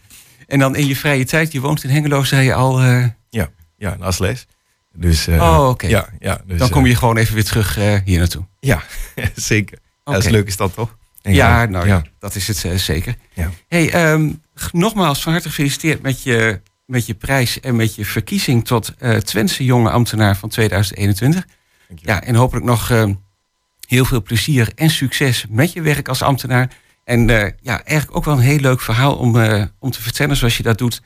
[0.48, 2.80] En dan in je vrije tijd, je woont in Hengelo, zei je al.
[2.82, 4.46] eh, Ja, ja een asles.
[4.94, 5.88] Dus, oh, oké.
[5.88, 8.46] Ja, ja, dus, dan kom je gewoon even weer terug hier naartoe.
[8.60, 8.84] Ja,
[9.36, 9.78] zeker.
[10.06, 10.98] Ja, dat is leuk is dat toch?
[11.22, 13.16] Ja, nou ja, dat is het zeker.
[13.34, 13.50] Ja.
[13.68, 14.32] Hey, ehm,
[14.72, 18.94] nogmaals van harte gefeliciteerd met je, met je prijs en met je verkiezing tot
[19.24, 21.46] Twentse jonge ambtenaar van 2021.
[21.88, 22.16] Dankjewel.
[22.16, 23.14] Ja, en hopelijk nog ehm,
[23.88, 26.70] heel veel plezier en succes met je werk als ambtenaar.
[27.04, 30.36] En eh, ja, eigenlijk ook wel een heel leuk verhaal om, eh, om te vertellen
[30.36, 31.02] zoals je dat doet.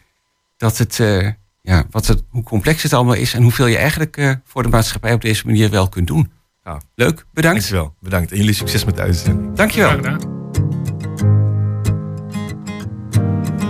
[0.58, 1.28] Dat het, eh,
[1.62, 4.70] ja, wat het, hoe complex het allemaal is en hoeveel je eigenlijk eh, voor de
[4.70, 6.32] maatschappij op deze manier wel kunt doen.
[6.64, 6.82] Ja.
[6.96, 7.60] Leuk, bedankt.
[7.60, 7.96] Dankjewel.
[8.00, 8.32] Bedankt.
[8.32, 9.56] En jullie succes met de uitzending.
[9.56, 10.18] Dankjewel.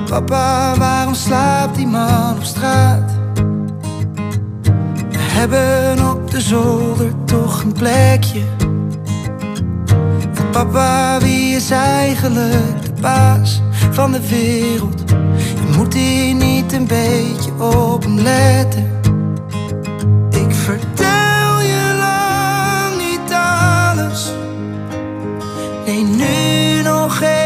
[0.06, 3.12] Papa, waarom slaapt die man op straat?
[5.10, 8.44] We hebben op de zolder toch een plekje.
[10.62, 15.12] Papa, wie is eigenlijk de baas van de wereld?
[15.58, 19.00] En moet hij niet een beetje op hem letten?
[20.30, 24.32] Ik vertel je lang niet alles.
[25.86, 27.41] Nee, nu nog even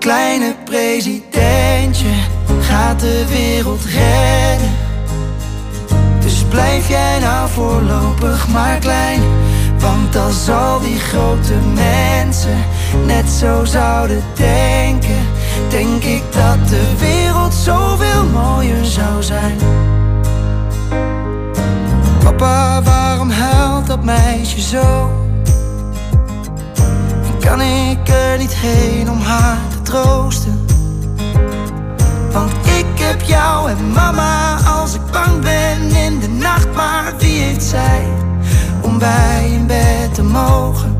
[0.00, 2.08] kleine presidentje
[2.60, 4.70] gaat de wereld redden.
[6.20, 9.20] Dus blijf jij nou voorlopig maar klein.
[9.78, 12.64] Want als al die grote mensen
[13.06, 15.26] net zo zouden denken,
[15.68, 19.58] denk ik dat de wereld zoveel mooier zou zijn.
[22.24, 25.10] Papa, waarom huilt dat meisje zo?
[27.40, 29.58] Kan ik er niet heen om haar
[29.90, 30.66] troosten?
[32.32, 36.74] Want ik heb jou en mama als ik bang ben in de nacht.
[36.74, 38.06] Maar wie heeft zij
[38.82, 40.99] om bij in bed te mogen?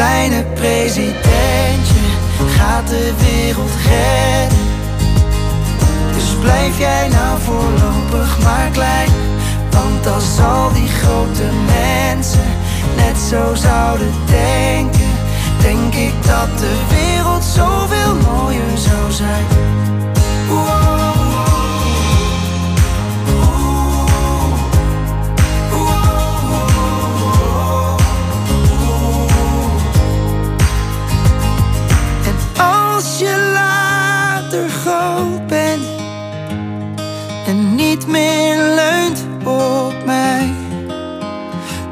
[0.00, 2.02] Kleine presidentje
[2.56, 4.58] gaat de wereld redden.
[6.14, 9.10] Dus blijf jij nou voorlopig maar klein.
[9.70, 12.48] Want als al die grote mensen
[12.96, 15.10] net zo zouden denken,
[15.62, 19.46] denk ik dat de wereld zoveel mooier zou zijn.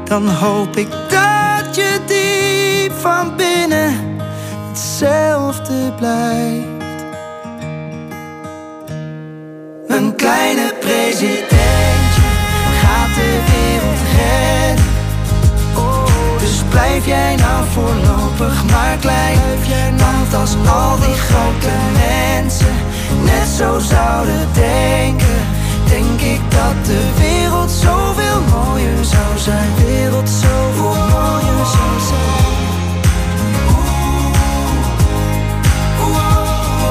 [0.09, 3.93] Dan hoop ik dat je diep van binnen
[4.67, 7.03] hetzelfde blijft.
[9.87, 12.27] Een kleine presidentje
[12.81, 14.85] gaat de wereld redden.
[16.39, 19.37] Dus blijf jij nou voorlopig maar klein.
[20.31, 22.75] Want als al die grote mensen
[23.23, 25.37] net zo zouden denken,
[25.89, 28.28] denk ik dat de wereld zoveel
[28.79, 29.75] mooier zou zijn.
[29.85, 32.47] Wereld zoveel mooier zou zijn.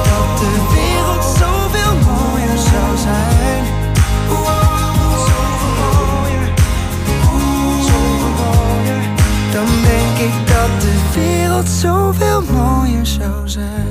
[0.03, 3.63] Dat de wereld zoveel mooier zou zijn.
[7.87, 9.03] Zoveel mooier.
[9.51, 13.88] Dan denk ik dat de wereld zoveel mooier zou zijn.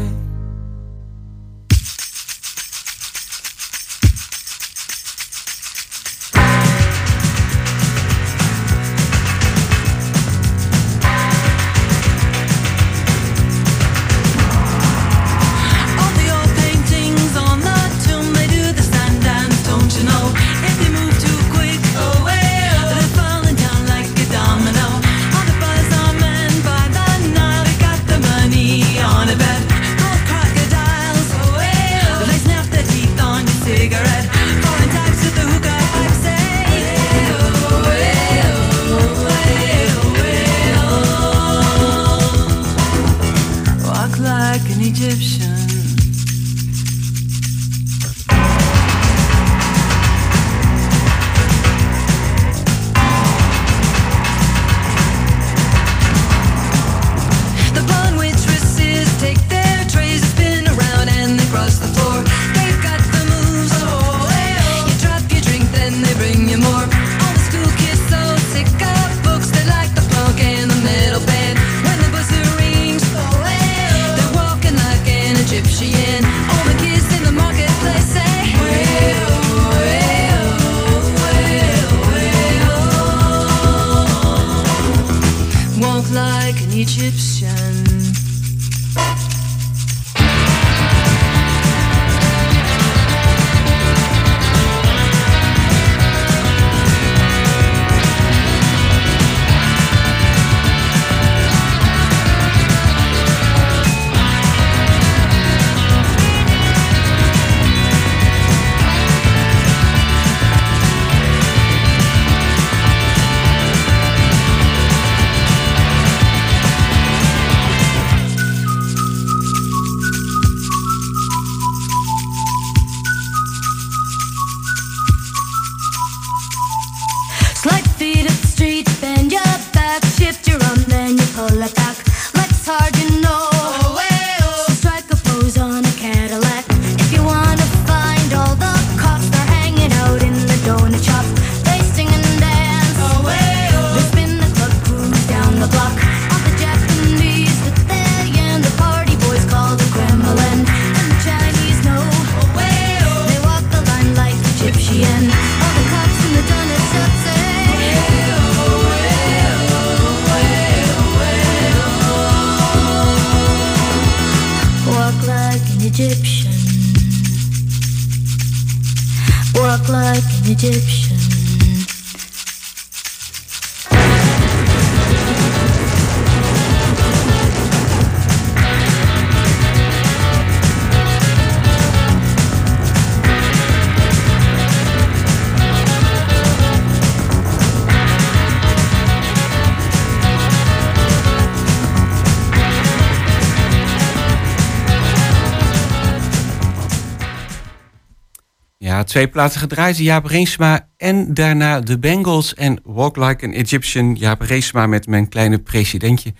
[199.08, 199.96] Twee platen gedraaid.
[199.96, 204.14] Jaap Reensma en daarna de Bengals en Walk Like an Egyptian.
[204.14, 206.34] Jaap Reensma met mijn kleine presidentje.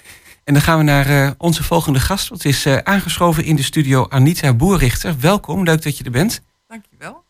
[0.45, 2.29] En dan gaan we naar eh, onze volgende gast.
[2.29, 5.21] Dat is eh, aangeschoven in de studio Anita Boerrichter.
[5.21, 6.43] Welkom, leuk dat je er bent.
[6.69, 7.25] Dankjewel.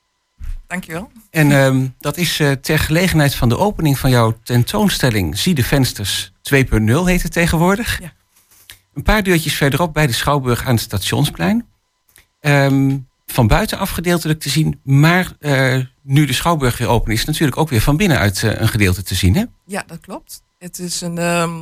[0.66, 1.10] Dankjewel.
[1.30, 5.64] En ehm, dat is eh, ter gelegenheid van de opening van jouw tentoonstelling Zie de
[5.64, 6.60] Vensters 2.0
[7.04, 8.00] heet het tegenwoordig.
[8.00, 8.12] Ja.
[8.94, 11.66] Een paar deurtjes verderop bij de Schouwburg aan het Stationsplein.
[12.40, 12.96] Ehm,
[13.32, 17.68] van buiten afgedeeltelijk te zien, maar eh, nu de Schouwburg weer open is, natuurlijk ook
[17.68, 19.34] weer van binnenuit eh, een gedeelte te zien.
[19.36, 19.44] Hè?
[19.64, 20.42] Ja, dat klopt.
[20.58, 21.18] Het is een.
[21.18, 21.56] ehm,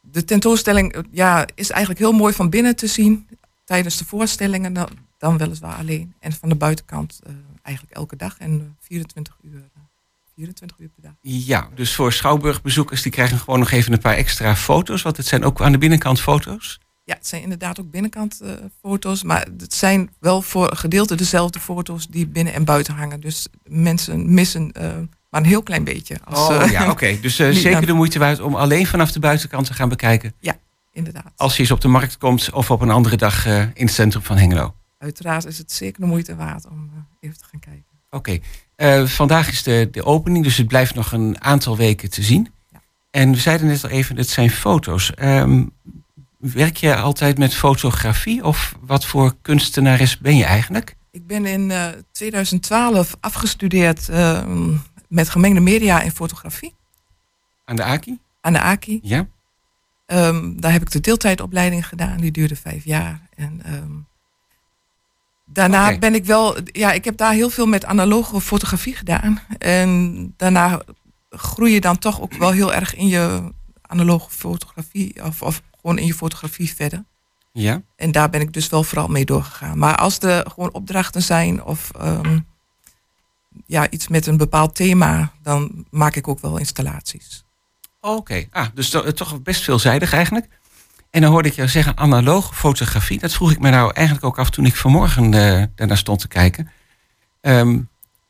[0.00, 3.28] de tentoonstelling eh, ja, is eigenlijk heel mooi van binnen te zien.
[3.64, 4.72] Tijdens de voorstellingen.
[4.72, 6.14] dan- dan weliswaar alleen.
[6.20, 7.20] En van de buitenkant
[7.62, 9.54] eigenlijk elke dag en eh, 24 uur.
[9.74, 9.80] eh,
[10.34, 11.12] 24 uur per dag.
[11.20, 15.02] Ja, dus voor Schouwburgbezoekers die krijgen gewoon nog even een paar extra foto's.
[15.02, 16.80] Want het zijn ook aan de binnenkant foto's.
[17.06, 19.22] Ja, het zijn inderdaad ook binnenkant eh, foto's.
[19.22, 23.20] Maar het zijn wel voor een gedeelte dezelfde foto's die binnen en buiten hangen.
[23.20, 24.86] Dus mensen missen eh,
[25.30, 26.16] maar een heel klein beetje.
[26.24, 27.18] Als, oh eh, ja, oké.
[27.20, 30.34] Dus zeker de moeite waard om alleen vanaf de buitenkant te gaan bekijken.
[30.38, 30.56] Ja,
[30.92, 31.32] inderdaad.
[31.36, 34.22] Als je eens op de markt komt of op een andere dag in het centrum
[34.22, 34.74] van Hengelo.
[34.98, 36.90] Uiteraard is het zeker de moeite waard om
[37.20, 37.84] even te gaan kijken.
[38.10, 38.38] Oké,
[39.06, 42.52] vandaag is de, de opening, dus het blijft nog een aantal weken te zien.
[43.10, 45.14] En we zeiden net al even, het zijn foto's.
[45.14, 45.64] Ehm,
[46.52, 50.96] werk je altijd met fotografie of wat voor kunstenares ben je eigenlijk?
[51.10, 54.46] Ik ben in eh, 2012 afgestudeerd eh,
[55.08, 56.74] met gemengde media en fotografie
[57.64, 58.18] Aan de AKI?
[58.40, 59.00] aan de AKI.
[59.02, 59.26] Ja.
[60.06, 63.20] Ehm, daar heb ik de deeltijdopleiding gedaan, die duurde vijf jaar.
[63.36, 63.92] En ehm,
[65.44, 69.40] daarna ben ik wel, ja, ik heb daar heel veel met analoge fotografie gedaan.
[69.58, 70.82] En daarna
[71.30, 73.52] groei je dan toch ook wel heel erg in je
[73.82, 77.04] analoge fotografie, of, of gewoon in je fotografie verder.
[77.52, 77.82] Ja.
[77.96, 79.78] En daar ben ik dus wel vooral mee doorgegaan.
[79.78, 82.38] Maar als er gewoon opdrachten zijn of ehm,
[83.66, 87.44] ja, iets met een bepaald thema, dan maak ik ook wel installaties.
[88.00, 90.48] Oké, ah, dus to- toch best veelzijdig eigenlijk.
[91.10, 93.18] En dan hoorde ik jou zeggen analoge fotografie.
[93.18, 96.28] Dat vroeg ik me nou eigenlijk ook af toen ik vanmorgen eh daarnaar stond te
[96.28, 96.70] kijken.
[97.40, 97.80] Ehm,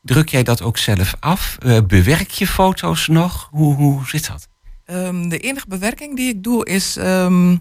[0.01, 1.57] druk jij dat ook zelf af?
[1.59, 3.47] Eh, bewerk je foto's nog?
[3.51, 4.47] Hoe, hoe zit dat?
[4.85, 7.55] Ehm, de enige bewerking die ik doe is ehm,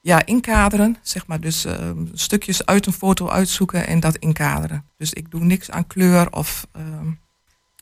[0.00, 0.96] ja, inkaderen.
[1.02, 4.84] Zeg maar, dus ehm, stukjes uit een foto uitzoeken en dat inkaderen.
[4.96, 6.66] Dus ik doe niks aan kleur of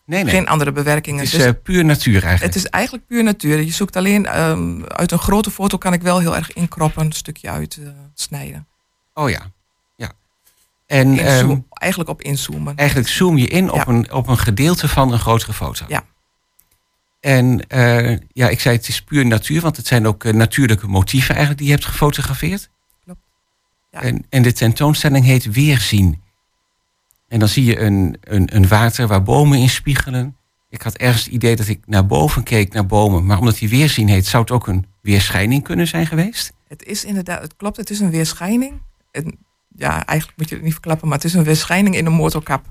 [0.04, 0.32] Nee, nee.
[0.34, 1.18] geen andere bewerkingen.
[1.24, 2.54] Het is Dus eh, puur natuur eigenlijk.
[2.54, 3.60] het is eigenlijk puur natuur.
[3.60, 4.28] Je zoekt alleen
[4.88, 8.66] uit een grote foto kan ik wel heel erg inkroppen, een stukje uit eh, snijden.
[9.14, 9.50] Oh ja,
[9.96, 10.12] ja.
[10.86, 12.76] En Inzoom- eigenlijk op inzoomen.
[12.76, 15.84] eigenlijk zoom je in op, een, op een gedeelte van een grotere foto.
[15.88, 16.04] Ja.
[17.20, 20.86] En eh, ja, ik zei het is puur natuur, want het zijn ook eh, natuurlijke
[20.86, 22.70] motieven eigenlijk die je hebt gefotografeerd.
[23.04, 23.20] Klopt.
[23.90, 24.00] Ja.
[24.00, 26.22] En, en de tentoonstelling heet Weerzien.
[27.28, 30.36] En dan zie je een, een, een water waar bomen in spiegelen.
[30.70, 33.26] Ik had ergens het idee dat ik naar boven keek, naar bomen.
[33.26, 36.52] Maar omdat die Weerzien heet, zou het ook een weerschijning kunnen zijn geweest?
[36.68, 38.72] Het is inderdaad, het klopt, het is een weerschijning.
[39.10, 39.38] En,
[39.76, 42.66] ja, eigenlijk moet je het niet verklappen, maar het is een weerschijning in een motorkap.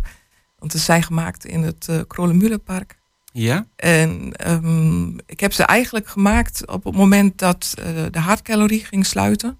[0.60, 2.97] Want ze zijn gemaakt in het uh, Krolemühlenpark.
[3.42, 3.66] Ja?
[3.76, 9.06] En ehm, ik heb ze eigenlijk gemaakt op het moment dat eh, de hartcalorie ging
[9.06, 9.60] sluiten.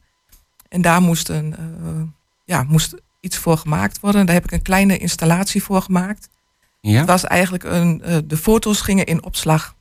[0.70, 2.02] En daar moest, een, eh,
[2.46, 4.26] ja, moest iets voor gemaakt worden.
[4.26, 6.30] Daar heb ik een kleine installatie voor gemaakt.
[6.82, 6.98] Ja?
[6.98, 9.76] Het was eigenlijk een, eh, de foto's gingen in opslag.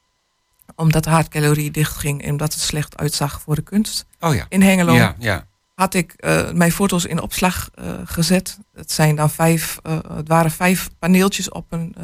[0.75, 4.07] Omdat de hartcalorie dicht ging en omdat het slecht uitzag voor de kunst.
[4.21, 4.47] Oh ja.
[4.49, 5.47] In Hengelo Ja, ja.
[5.75, 6.15] had ik
[6.55, 7.71] mijn foto's in opslag
[8.05, 8.59] gezet.
[8.75, 9.79] Het, zijn dan vijf,
[10.13, 11.95] het waren vijf paneeltjes op een,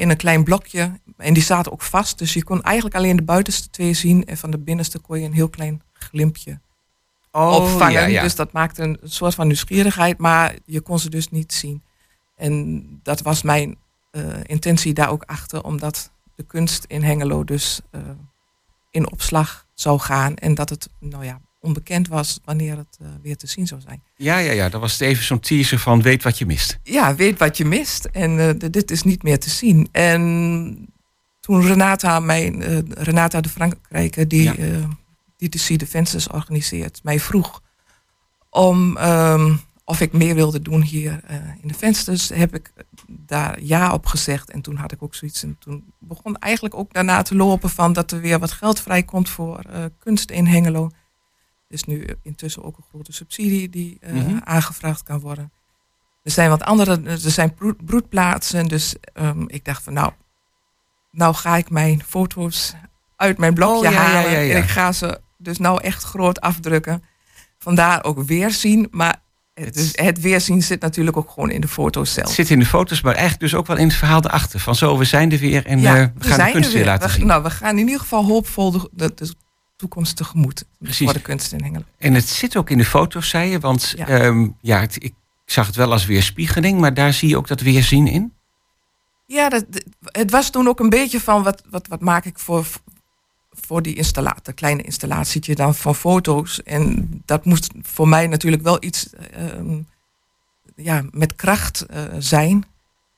[0.00, 1.00] in een klein blokje.
[1.16, 2.18] En die zaten ook vast.
[2.18, 4.24] Dus je kon eigenlijk alleen de buitenste twee zien.
[4.24, 6.60] En van de binnenste kon je een heel klein glimpje
[7.32, 7.92] Oh, opvangen.
[8.00, 8.22] ja, ja.
[8.22, 10.18] Dus dat maakte een soort van nieuwsgierigheid.
[10.18, 11.82] Maar je kon ze dus niet zien.
[12.36, 13.76] En dat was mijn
[14.10, 15.64] eh, intentie daar ook achter.
[15.64, 18.00] Omdat de kunst in Hengelo dus eh,
[18.90, 20.34] in opslag zou gaan.
[20.34, 24.02] En dat het, nou ja, onbekend was wanneer het eh, weer te zien zou zijn.
[24.16, 24.68] Ja, ja, ja.
[24.68, 26.78] Dat was het even zo'n teaser van weet wat je mist.
[26.82, 28.04] Ja, weet wat je mist.
[28.04, 29.88] En eh, dit is niet meer te zien.
[29.92, 30.88] En
[31.40, 34.88] toen Renata, mijn, eh, Renata de Frankrijker, die, Ja.
[35.36, 37.62] die de See the Fences organiseert, mij vroeg
[38.50, 41.20] om ehm, of ik meer wilde doen hier
[41.62, 42.72] in de vensters, heb ik
[43.06, 44.50] daar ja op gezegd.
[44.50, 45.42] En toen had ik ook zoiets.
[45.42, 49.28] En toen begon eigenlijk ook daarna te lopen van dat er weer wat geld vrijkomt
[49.28, 49.62] voor
[49.98, 50.90] kunst in Hengelo.
[51.70, 54.38] Is nu intussen ook een grote subsidie die eh, Mhm.
[54.44, 55.52] aangevraagd kan worden.
[56.22, 58.66] Er zijn wat andere, er zijn broed- broedplaatsen.
[58.68, 60.12] Dus ehm, ik dacht van nou,
[61.12, 62.74] nou ga ik mijn foto's
[63.16, 64.30] uit mijn blokje Oh, ja, halen.
[64.30, 64.54] ja, ja.
[64.54, 67.02] En ik ga ze dus nou echt groot afdrukken.
[67.58, 68.88] Vandaar ook weerzien.
[68.90, 69.22] Maar
[69.54, 72.26] het, dus het weerzien zit natuurlijk ook gewoon in de foto's zelf.
[72.26, 74.60] Het zit in de foto's, maar eigenlijk dus ook wel in het verhaal erachter.
[74.60, 77.08] Van zo, we zijn er weer en eh, we gaan de kunst er weer laten
[77.08, 77.26] We- zien.
[77.26, 79.34] Nou, we gaan in ieder geval hoopvol de, de, de
[79.80, 80.64] toekomst tegemoet.
[80.78, 81.04] Precies.
[81.04, 81.84] Voor de kunst in Hengelo.
[81.98, 83.60] En het zit ook in de foto's, zei je.
[83.60, 84.16] Want Ja.
[84.16, 85.14] ja, ja het, ik
[85.44, 88.32] zag het wel als weerspiegeling, maar daar zie je ook dat weerzien in.
[89.26, 89.64] Ja, dat,
[90.00, 92.66] het was toen ook een beetje van wat, wat, wat maak ik voor,
[93.50, 96.62] voor die installatie, kleine installatietje dan van foto's.
[96.62, 99.78] En dat moest voor mij natuurlijk wel iets ehm,
[100.76, 102.64] ja, met kracht eh, zijn.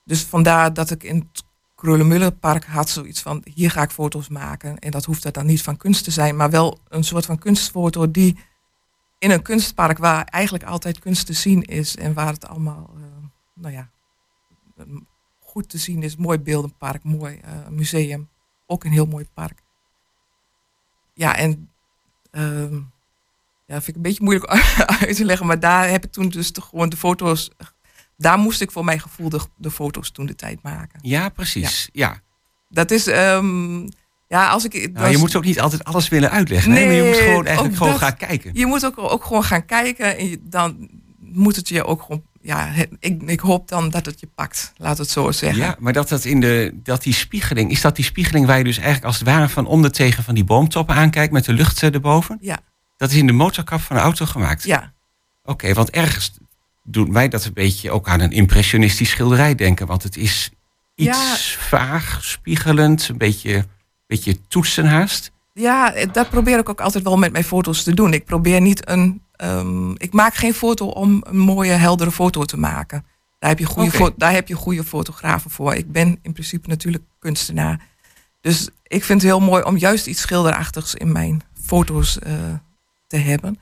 [0.04, 1.44] Dus vandaar dat ik in het
[1.82, 4.78] Krullenmullenpark had zoiets van, hier ga ik foto's maken.
[4.78, 8.10] En dat hoeft dan niet van kunst te zijn, maar wel een soort van kunstfoto
[8.10, 8.38] die
[9.18, 13.02] in een kunstpark waar eigenlijk altijd kunst te zien is en waar het allemaal, eh,
[13.54, 13.90] nou ja,
[15.40, 16.16] goed te zien is.
[16.16, 18.28] Mooi beeldenpark, mooi eh, museum,
[18.66, 19.62] ook een heel mooi park.
[21.14, 21.70] Ja, en
[22.30, 22.74] ehm,
[23.66, 24.46] ja, vind ik een beetje moeilijk
[25.00, 27.50] uit te leggen, maar daar heb ik toen dus gewoon de foto's,
[28.22, 30.98] daar moest ik voor mijn gevoel de, de foto's toen de tijd maken.
[31.02, 31.88] Ja, precies.
[31.92, 32.20] Ja.
[32.68, 33.80] Dat is, ehm,
[34.28, 34.92] ja, als ik.
[34.92, 36.72] Nou, je moet ook niet altijd alles willen uitleggen.
[36.72, 38.50] Nee, maar je moet gewoon eigenlijk gewoon dat- gaan kijken.
[38.54, 42.22] Je moet ook, ook gewoon gaan kijken en je- dan moet het je ook gewoon.
[42.44, 45.62] Ja, ik, ik hoop dan dat het je pakt, laat het zo zeggen.
[45.62, 48.64] Ja, maar dat, dat, in de, dat die spiegeling, is dat die spiegeling waar je
[48.64, 51.82] dus eigenlijk als het ware van onder tegen van die boomtoppen aankijkt met de lucht
[51.82, 52.38] eh, erboven?
[52.40, 52.58] Ja.
[52.96, 54.64] Dat is in de motorkap van de auto gemaakt?
[54.64, 54.92] Ja.
[55.44, 56.32] Oké, want ergens
[56.82, 59.86] doet mij dat een beetje ook aan een impressionistisch schilderij denken.
[59.86, 60.50] Want het is
[60.94, 63.66] iets vaag, spiegelend, een beetje,
[64.06, 65.30] beetje toetsenhaast.
[65.54, 68.12] Ja, dat probeer ik ook altijd wel met mijn foto's te doen.
[68.12, 69.22] Ik probeer niet een.
[69.36, 73.04] ehm, ik maak geen foto om een mooie, heldere foto te maken.
[73.38, 75.74] Daar heb, je goede fo- daar heb je goede fotografen voor.
[75.74, 77.80] Ik ben in principe natuurlijk kunstenaar.
[78.40, 82.32] Dus ik vind het heel mooi om juist iets schilderachtigs in mijn foto's eh,
[83.06, 83.58] te hebben.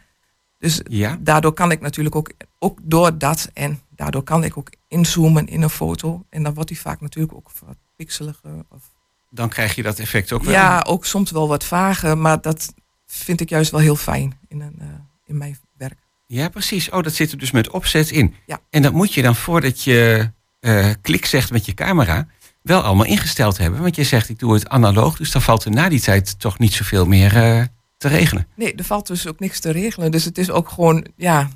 [0.60, 1.18] Dus Ja.
[1.20, 5.62] daardoor kan ik natuurlijk ook, ook door dat en daardoor kan ik ook inzoomen in
[5.62, 6.24] een foto.
[6.30, 8.50] En dan wordt die vaak natuurlijk ook wat pixeliger.
[8.68, 8.82] Of
[9.30, 10.52] Dan krijg je dat effect ook wel.
[10.52, 12.74] ja, ook soms wel wat vager, maar dat
[13.06, 14.86] vind ik juist wel heel fijn in, een, eh,
[15.26, 15.98] in mijn werk.
[16.26, 16.90] Ja, precies.
[16.90, 18.34] Oh, dat zit er dus met opzet in.
[18.46, 18.60] Ja.
[18.70, 20.30] En dat moet je dan voordat je
[20.60, 22.26] eh, klik zegt met je camera
[22.62, 23.80] wel allemaal ingesteld hebben.
[23.82, 26.58] Want je zegt ik doe het analoog, dus dan valt er na die tijd toch
[26.58, 27.64] niet zoveel meer eh,
[28.00, 28.46] te regelen.
[28.54, 30.10] Nee, er valt dus ook niks te regelen.
[30.10, 31.48] Dus het is ook gewoon, ja,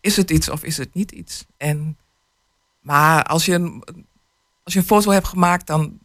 [0.00, 1.44] is het iets of is het niet iets?
[1.56, 1.98] En,
[2.80, 3.84] maar als je, een,
[4.62, 5.98] als je een foto hebt gemaakt, dan,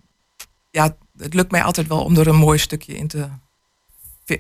[0.72, 3.30] ja, het lukt mij altijd wel om er een mooi stukje in te,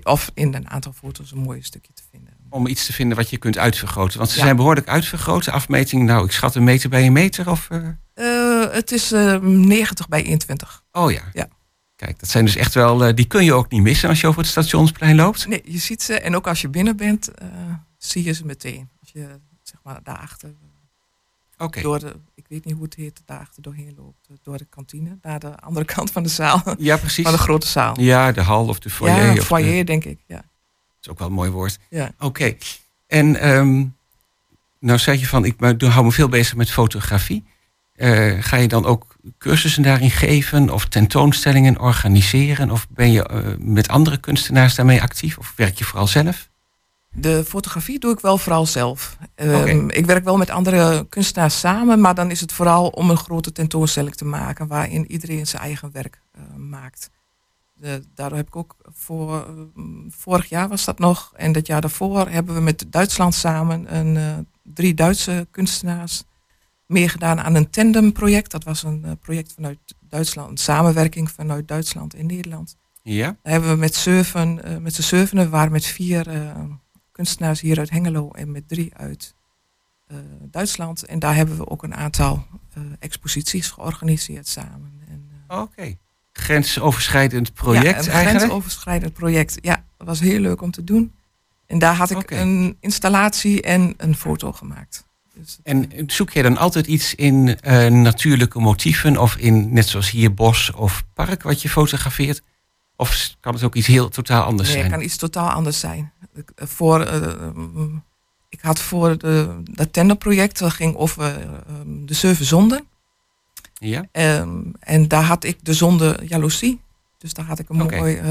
[0.03, 2.34] of in een aantal foto's een mooi stukje te vinden.
[2.49, 4.18] Om iets te vinden wat je kunt uitvergroten.
[4.18, 4.43] Want ze Ja.
[4.43, 5.49] zijn behoorlijk uitvergroot.
[5.49, 7.49] Afmeting, nou, ik schat een meter bij een meter.
[7.49, 10.84] Of, eh, Eh, het is eh 90 bij 21.
[10.91, 11.22] Oh ja.
[11.34, 11.47] Ja.
[11.97, 14.27] Kijk, dat zijn dus echt wel, eh, die kun je ook niet missen als je
[14.27, 15.47] over het stationsplein loopt.
[15.47, 17.47] Nee, je ziet ze en ook als je binnen bent, eh,
[17.97, 18.89] zie je ze meteen.
[19.01, 19.27] Als je
[19.63, 20.53] zeg maar daarachter,
[21.57, 21.81] Oké.
[21.81, 25.17] door de, ik weet niet hoe het heet, daarachter doorheen loopt, eh, door de kantine,
[25.21, 26.63] naar de andere kant van de zaal.
[26.77, 27.23] Ja, precies.
[27.23, 27.99] Van de grote zaal.
[28.01, 29.25] Ja, de hal of de foyer.
[29.25, 30.19] Ja, de- foyer denk ik.
[30.27, 30.35] Ja.
[30.35, 30.45] Dat
[31.01, 31.79] is ook wel een mooi woord.
[31.89, 32.11] Ja.
[32.19, 32.55] Oké.
[33.07, 33.85] En ehm,
[34.79, 37.43] nou zei je van, ik hou me veel bezig met fotografie.
[37.97, 42.71] Eh, ga je dan ook cursussen daarin geven of tentoonstellingen organiseren?
[42.71, 45.37] Of ben je eh, met andere kunstenaars daarmee actief?
[45.37, 46.49] Of werk je vooral zelf?
[47.11, 49.17] De fotografie doe ik wel vooral zelf.
[49.35, 49.89] Ehm.
[49.89, 53.51] Ik werk wel met andere kunstenaars samen, maar dan is het vooral om een grote
[53.51, 57.09] tentoonstelling te maken waarin iedereen zijn eigen werk eh, maakt.
[57.73, 59.47] De, daardoor heb ik ook voor,
[60.09, 64.47] vorig jaar was dat nog en dat jaar daarvoor hebben we met Duitsland samen een,
[64.63, 66.23] drie Duitse kunstenaars
[66.88, 68.51] meegedaan aan een tandemproject.
[68.51, 72.77] Dat was een eh, project vanuit Duitsland, een samenwerking vanuit Duitsland en Nederland.
[73.03, 73.38] Ja?
[73.43, 76.63] Daar hebben we met zeven, eh, met z'n zevenen, waren met vier eh,
[77.11, 79.35] kunstenaars hier uit Hengelo en met drie uit
[80.41, 81.05] Duitsland.
[81.05, 82.45] En daar hebben we ook een aantal
[82.99, 85.01] exposities georganiseerd samen.
[85.07, 85.97] En, Oké.
[86.31, 88.38] Grensoverschrijdend project ja, een eigenlijk?
[88.38, 89.57] grensoverschrijdend project.
[89.61, 91.13] Ja, dat was heel leuk om te doen.
[91.65, 95.07] En daar had ik een installatie en een foto gemaakt.
[95.63, 100.33] En zoek jij dan altijd iets in eh, natuurlijke motieven of in, net zoals hier,
[100.33, 102.41] bos of park wat je fotografeert?
[102.95, 104.91] Of kan het ook iets heel totaal anders nee, zijn?
[104.91, 106.11] het kan iets totaal anders zijn.
[106.33, 107.33] Ik, eh, voor, eh,
[108.49, 111.47] ik had voor de, dat tenderproject, dat ging over eh,
[111.85, 112.88] de zeven zonden.
[113.73, 114.05] Ja?
[114.11, 116.81] Ehm, en daar had ik de zonde jaloezie.
[117.17, 118.21] Dus daar had ik een mooi...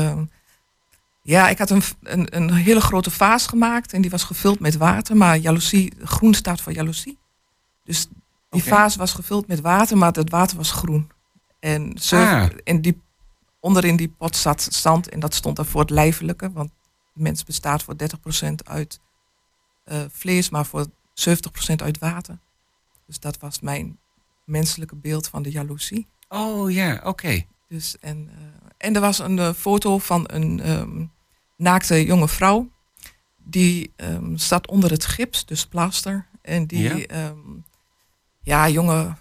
[1.26, 4.76] ja, ik had een, een, een hele grote vaas gemaakt en die was gevuld met
[4.76, 5.16] water.
[5.16, 7.18] Maar jaloezie, groen staat voor jaloezie.
[7.84, 8.06] Dus
[8.50, 11.10] die vaas was gevuld met water, maar het water was groen.
[11.60, 12.48] En, zeven- Ah.
[12.64, 13.00] en die,
[13.60, 16.52] onderin die pot zat zand en dat stond dan voor het lijfelijke.
[16.52, 16.70] Want
[17.14, 19.00] de mens bestaat voor 30% uit
[19.84, 22.38] eh, vlees, maar voor 70% uit water.
[23.06, 23.98] Dus dat was mijn
[24.44, 26.06] menselijke beeld van de jaloezie.
[26.28, 27.44] Oh ja, oké.
[27.68, 28.44] Dus, en, eh,
[28.86, 31.04] en er was een eh, foto van een ehm,
[31.56, 32.68] naakte jonge vrouw.
[33.44, 36.26] Die ehm, zat onder het gips, dus plaster.
[36.42, 36.96] En die, Ja.
[36.96, 37.34] ja,
[38.42, 39.14] ja jonge,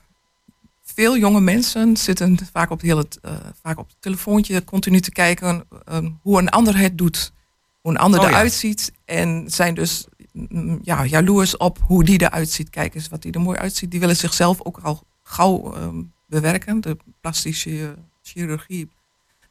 [0.83, 5.11] veel jonge mensen zitten vaak op, heel het, eh, vaak op het telefoontje continu te
[5.11, 7.33] kijken ehm, hoe een ander het doet.
[7.81, 8.31] Hoe een ander Oh ja.
[8.31, 8.91] eruit ziet.
[9.05, 12.69] En zijn dus mm, ja, jaloers op hoe die eruit ziet.
[12.69, 13.91] Kijk eens wat die er mooi uitziet.
[13.91, 16.81] Die willen zichzelf ook al gauw ehm, bewerken.
[16.81, 18.89] De plastische chirurgie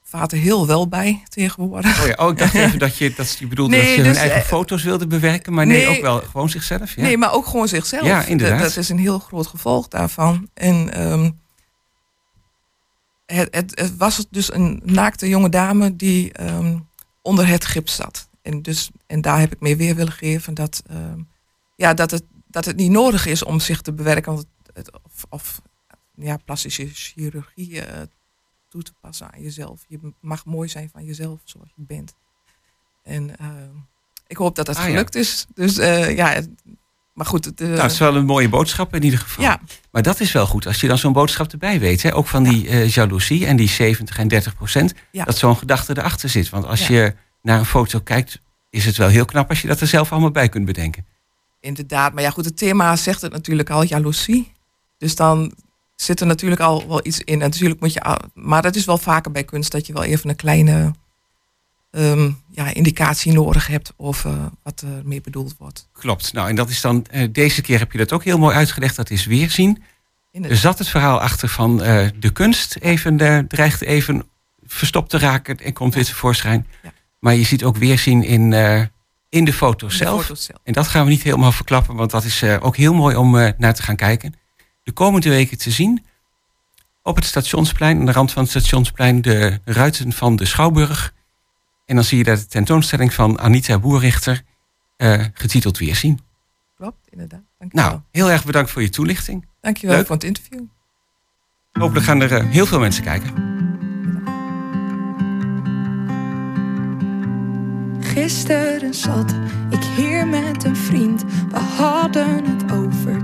[0.04, 2.00] vaart er heel wel bij tegenwoordig.
[2.02, 4.10] Oh ja, oh, ik dacht even dat je, dat je bedoelde Nee, dat je hun
[4.12, 5.52] dus, eigen eh, foto's wilde bewerken.
[5.52, 5.96] Maar nee, nee.
[5.96, 6.94] ook wel gewoon zichzelf.
[6.94, 7.02] Ja.
[7.02, 8.04] Nee, maar ook gewoon zichzelf.
[8.06, 8.58] Ja, inderdaad.
[8.58, 10.48] Dat, dat is een heel groot gevolg daarvan.
[10.54, 11.30] En ehm,
[13.26, 16.78] het, het, het was dus een naakte jonge dame die ehm,
[17.22, 18.28] onder het gips zat.
[18.42, 21.18] En, dus, en daar heb ik mee weer willen geven dat, ehm,
[21.76, 24.32] ja, dat, het, dat het niet nodig is om zich te bewerken.
[24.32, 25.60] Want het, het- of, of
[26.14, 28.00] ja, plastische chirurgie eh,
[28.74, 29.84] toe te passen aan jezelf.
[29.88, 32.14] Je mag mooi zijn van jezelf zoals je bent.
[33.02, 33.70] En ehm,
[34.26, 34.88] ik hoop dat het Ah, ja.
[34.90, 35.46] gelukt is.
[35.54, 36.40] Dus eh, ja,
[37.12, 37.44] maar goed.
[37.44, 39.44] Het, eh, Nou, het is wel een mooie boodschap in ieder geval.
[39.44, 39.60] Ja.
[39.90, 42.02] Maar dat is wel goed als je dan zo'n boodschap erbij weet.
[42.02, 42.14] Hè?
[42.14, 44.94] Ook van die eh, jaloezie en die 70 en 30 procent.
[45.10, 45.24] Ja.
[45.24, 46.48] Dat zo'n gedachte erachter zit.
[46.50, 49.80] Want als je naar een foto kijkt, is het wel heel knap als je dat
[49.80, 51.06] er zelf allemaal bij kunt bedenken.
[51.60, 54.52] Inderdaad, maar ja goed, het thema zegt het natuurlijk al, jaloezie.
[54.98, 55.54] Dus dan
[55.96, 57.34] zit er natuurlijk al wel iets in.
[57.34, 60.30] En natuurlijk moet je, maar dat is wel vaker bij kunst dat je wel even
[60.30, 60.94] een kleine
[61.90, 65.88] ehm, ja, indicatie nodig hebt of eh, wat er mee bedoeld wordt.
[65.92, 66.32] Klopt.
[66.32, 68.96] Nou, en dat is dan, eh, deze keer heb je dat ook heel mooi uitgelegd.
[68.96, 69.82] Dat is weerzien.
[70.42, 74.28] Er zat het verhaal achter van eh, de kunst even, eh, dreigt even
[74.66, 76.66] verstopt te raken en komt weer tevoorschijn.
[77.18, 78.82] Maar je ziet ook weerzien in, eh,
[79.28, 80.20] in de foto In de zelf.
[80.22, 80.58] foto's zelf.
[80.64, 83.38] En dat gaan we niet helemaal verklappen, want dat is eh, ook heel mooi om
[83.38, 84.34] eh, naar te gaan kijken.
[84.84, 86.04] De komende weken te zien
[87.02, 91.14] op het stationsplein, aan de rand van het stationsplein, de ruiten van de Schouwburg.
[91.86, 94.42] En dan zie je daar de tentoonstelling van Anita Boerrichter,
[94.96, 96.20] eh, getiteld Weerzien.
[96.76, 97.42] Klopt, inderdaad.
[97.58, 97.88] Dankjewel.
[97.88, 99.46] Nou, heel erg bedankt voor je toelichting.
[99.60, 100.06] Dankjewel leuk.
[100.06, 100.60] voor het interview.
[101.72, 103.52] Hopelijk gaan er eh, heel veel mensen kijken.
[108.00, 109.34] Gisteren zat
[109.70, 111.22] ik hier met een vriend.
[111.22, 113.23] We hadden het over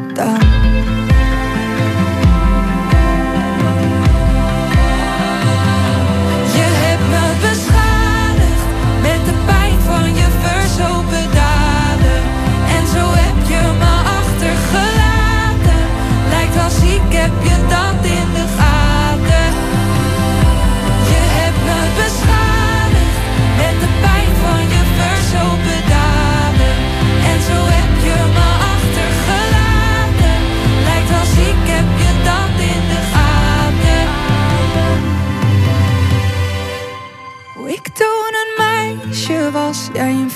[0.13, 1.10] Je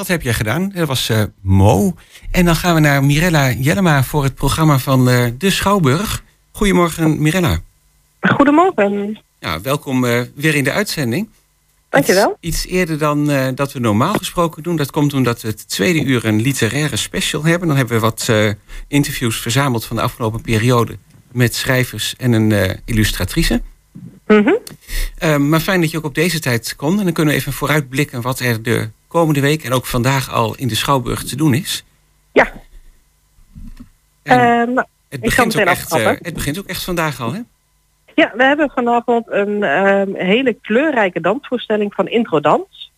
[0.00, 0.72] Dat heb jij gedaan.
[0.74, 1.94] Dat was eh, Mo.
[2.30, 6.22] En dan gaan we naar Mirella Jellema voor het programma van eh, De Schouwburg.
[6.52, 7.60] Goedemorgen, Mirella.
[8.20, 9.20] Goedemorgen.
[9.40, 11.28] Ja, welkom eh, weer in de uitzending.
[11.88, 12.36] Dankjewel.
[12.40, 14.76] Iets, iets eerder dan dat we normaal gesproken doen.
[14.76, 17.68] Dat komt omdat we het tweede uur een literaire special hebben.
[17.68, 18.32] Dan hebben we wat
[18.88, 20.96] interviews verzameld van de afgelopen periode...
[21.32, 23.60] met schrijvers en een illustratrice.
[25.18, 26.98] Eh, maar fijn dat je ook op deze tijd kon.
[26.98, 29.64] En dan kunnen we even vooruitblikken wat er de komende week...
[29.64, 31.84] en ook vandaag al in de Schouwburg te doen is.
[32.32, 32.52] Ja.
[34.22, 37.40] Ehm, nou, het, begint ook echt, eh, het begint ook echt vandaag al, hè?
[38.14, 42.92] Ja, we hebben vanavond een ehm, hele kleurrijke dansvoorstelling van Introdans.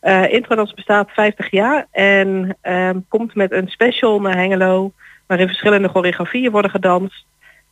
[0.00, 4.92] Eh Introdans bestaat 50 jaar en ehm, komt met een special naar Hengelo...
[5.26, 7.24] waarin verschillende choreografieën worden gedanst.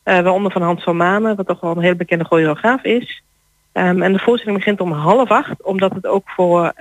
[0.03, 3.23] eh, waaronder van Hans van Manen, wat toch wel een heel bekende choreograaf is.
[3.71, 6.73] En de voorstelling begint om half acht, omdat het ook voor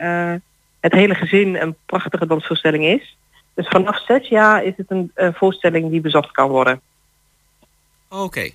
[0.81, 3.17] het hele gezin een prachtige dansvoorstelling is.
[3.55, 6.81] Dus vanaf zes jaar is het een eh, voorstelling die bezocht kan worden.
[8.09, 8.51] Oké.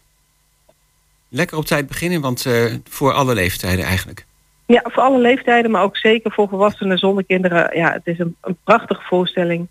[1.30, 4.26] Lekker op tijd beginnen, want eh, voor alle leeftijden eigenlijk.
[4.66, 7.78] Ja, voor alle leeftijden, maar ook zeker voor volwassenen zonder kinderen.
[7.78, 9.68] Ja, het is een, een prachtige voorstelling.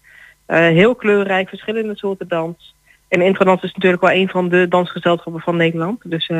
[0.46, 2.74] Eh, heel kleurrijk, verschillende soorten dans.
[3.08, 6.00] En Introdans is natuurlijk wel een van de dansgezelschappen van Nederland.
[6.04, 6.30] Dus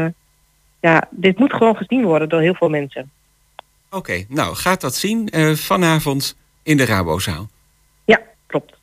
[0.81, 3.11] ja, dit moet gewoon gezien worden door heel veel mensen.
[3.95, 7.49] Oké, nou, gaat dat zien eh, vanavond in de Rabozaal.
[8.05, 8.75] Ja, klopt.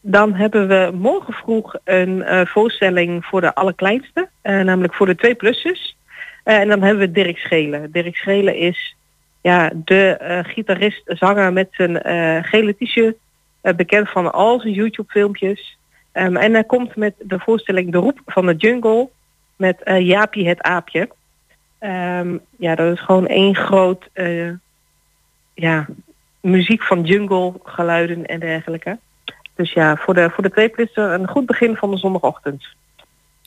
[0.00, 5.14] Dan hebben we morgen vroeg een eh, voorstelling voor de allerkleinste, eh, namelijk voor de
[5.14, 5.96] twee plussers.
[6.44, 7.92] En dan hebben we Dirk Schelen.
[7.92, 8.96] Dirk Schelen is
[9.40, 12.00] ja, de gitarist, zanger met zijn
[12.44, 13.16] gele t-shirt,
[13.76, 15.78] bekend van al zijn YouTube-filmpjes.
[16.12, 19.08] Ehm, en hij komt met de voorstelling De Roep van de Jungle
[19.56, 21.08] met Jaapie het Aapje.
[21.84, 24.50] Ehm, ja, dat is gewoon één groot eh,
[25.54, 25.86] ja,
[26.40, 28.98] muziek van jungle, geluiden en dergelijke.
[29.54, 32.64] Dus ja, voor de, voor de plusser een goed begin van de zondagochtend.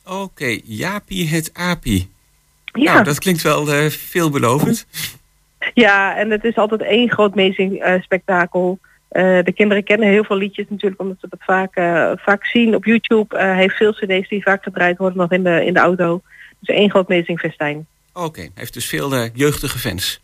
[0.06, 2.10] Oké, Jaapie het Apie.
[2.66, 2.94] Ja.
[2.94, 4.88] Nou, dat klinkt wel eh, veelbelovend.
[5.74, 8.80] Ja, en het is altijd één groot amazing eh, spektakel.
[9.10, 11.74] De kinderen kennen heel veel liedjes natuurlijk, omdat ze dat vaak,
[12.20, 13.38] vaak zien op YouTube.
[13.38, 16.22] Hij heeft veel cd's die vaak gedraaid worden nog in de, in de auto.
[16.60, 17.40] Dus één groot amazing
[18.18, 20.22] Oké, hij heeft dus veel eh, jeugdige fans.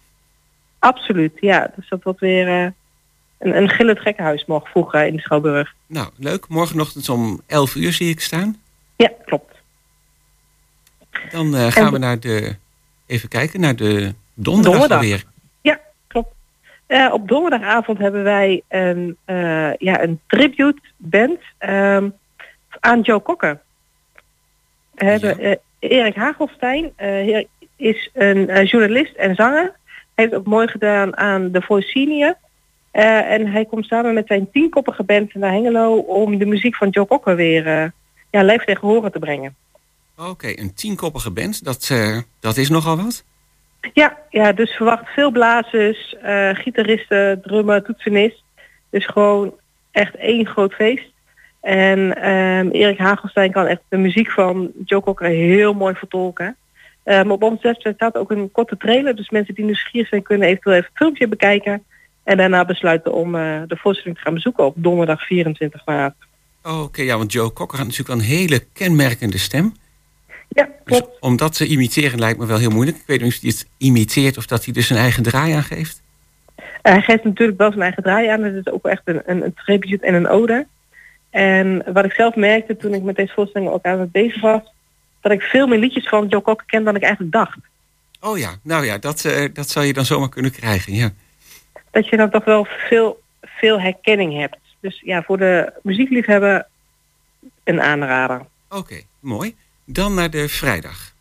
[0.80, 1.72] Absoluut, ja.
[1.76, 2.72] Dus dat wordt weer eh,
[3.40, 5.74] een, een gillend gekkenhuis morgen vroeg eh, in de Schouwburg.
[5.88, 6.48] Nou, leuk.
[6.48, 8.62] Morgenochtend om 11 uur zie ik staan.
[8.96, 9.54] Ja, klopt.
[11.32, 12.56] Dan eh, gaan En- we naar de...
[13.06, 14.98] Even kijken, naar de donderdag, Donderdag.
[14.98, 15.24] alweer.
[15.62, 16.34] Ja, klopt.
[17.12, 22.10] Op donderdagavond hebben wij een, eh, ja, een tribute band ehm,
[22.80, 23.62] aan Joe Cocker.
[24.94, 26.94] We hebben eh, Erik Hagelstein,
[27.84, 29.76] is een eh, journalist en zanger.
[30.16, 32.36] Hij heeft ook mooi gedaan aan The Voice Senior.
[32.94, 36.90] Eh, en hij komt samen met zijn tienkoppige band naar Hengelo om de muziek van
[36.90, 37.90] Joe Cocker weer eh,
[38.32, 39.56] ja, live tegen horen te brengen.
[40.18, 43.24] Oké, een tienkoppige band, dat, eh, dat is nogal wat.
[43.94, 46.16] Ja, ja, dus verwacht veel blazers,
[46.54, 48.44] gitaristen, drummer, toetsenist.
[48.90, 49.54] Dus gewoon
[49.92, 51.12] echt één groot feest.
[51.62, 56.56] En ehm, Erik Hagelstein kan echt de muziek van Joe Cocker heel mooi vertolken.
[57.04, 59.16] Ehm, op onze website staat ook een korte trailer.
[59.16, 61.84] Dus mensen die nieuwsgierig zijn kunnen eventueel even het filmpje bekijken.
[62.24, 66.16] En daarna besluiten om eh, de voorstelling te gaan bezoeken op donderdag 24 maart.
[66.64, 69.74] Oké, ja, want Joe Cocker had natuurlijk een hele kenmerkende stem.
[70.48, 72.98] Ja, Dus om dat te imiteren lijkt me wel heel moeilijk.
[72.98, 76.02] Ik weet niet of hij het imiteert of dat hij dus zijn eigen draai aangeeft.
[76.56, 78.44] Eh, hij geeft natuurlijk wel zijn eigen draai aan.
[78.44, 80.68] Het is ook echt een, een, een tribute en een ode.
[81.30, 84.73] En wat ik zelf merkte toen ik met deze voorstelling ook aan het bezig was,
[85.24, 87.58] dat ik veel meer liedjes van Joe Cocker ken dan ik eigenlijk dacht.
[88.20, 91.10] Oh ja, nou ja, dat, eh, dat zou je dan zomaar kunnen krijgen, ja.
[91.92, 94.58] Dat je dan toch wel veel, veel herkenning hebt.
[94.80, 96.66] Dus ja, voor de muziekliefhebber
[97.64, 98.46] een aanrader.
[98.70, 99.56] Oké, mooi.
[99.86, 101.14] Dan naar de vrijdag.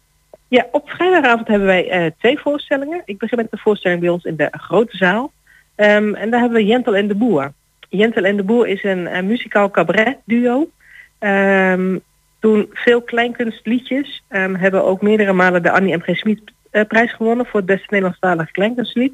[0.49, 3.03] Ja, op vrijdagavond hebben wij eh, twee voorstellingen.
[3.05, 5.33] Ik begin met de voorstelling bij ons in de grote zaal.
[5.75, 7.53] Ehm, en daar hebben we Jentel en de Boer.
[7.89, 10.71] Jentel en de Boer is een eh, muzikaal cabaret duo.
[11.19, 11.97] Ehm
[12.43, 14.23] doen veel kleinkunstliedjes.
[14.29, 16.01] Ehm, hebben ook meerdere malen de Annie M.
[16.01, 16.17] G.
[16.17, 16.41] Smit
[16.71, 19.13] eh, prijs gewonnen voor het beste Nederlandstalige kleinkunstlied.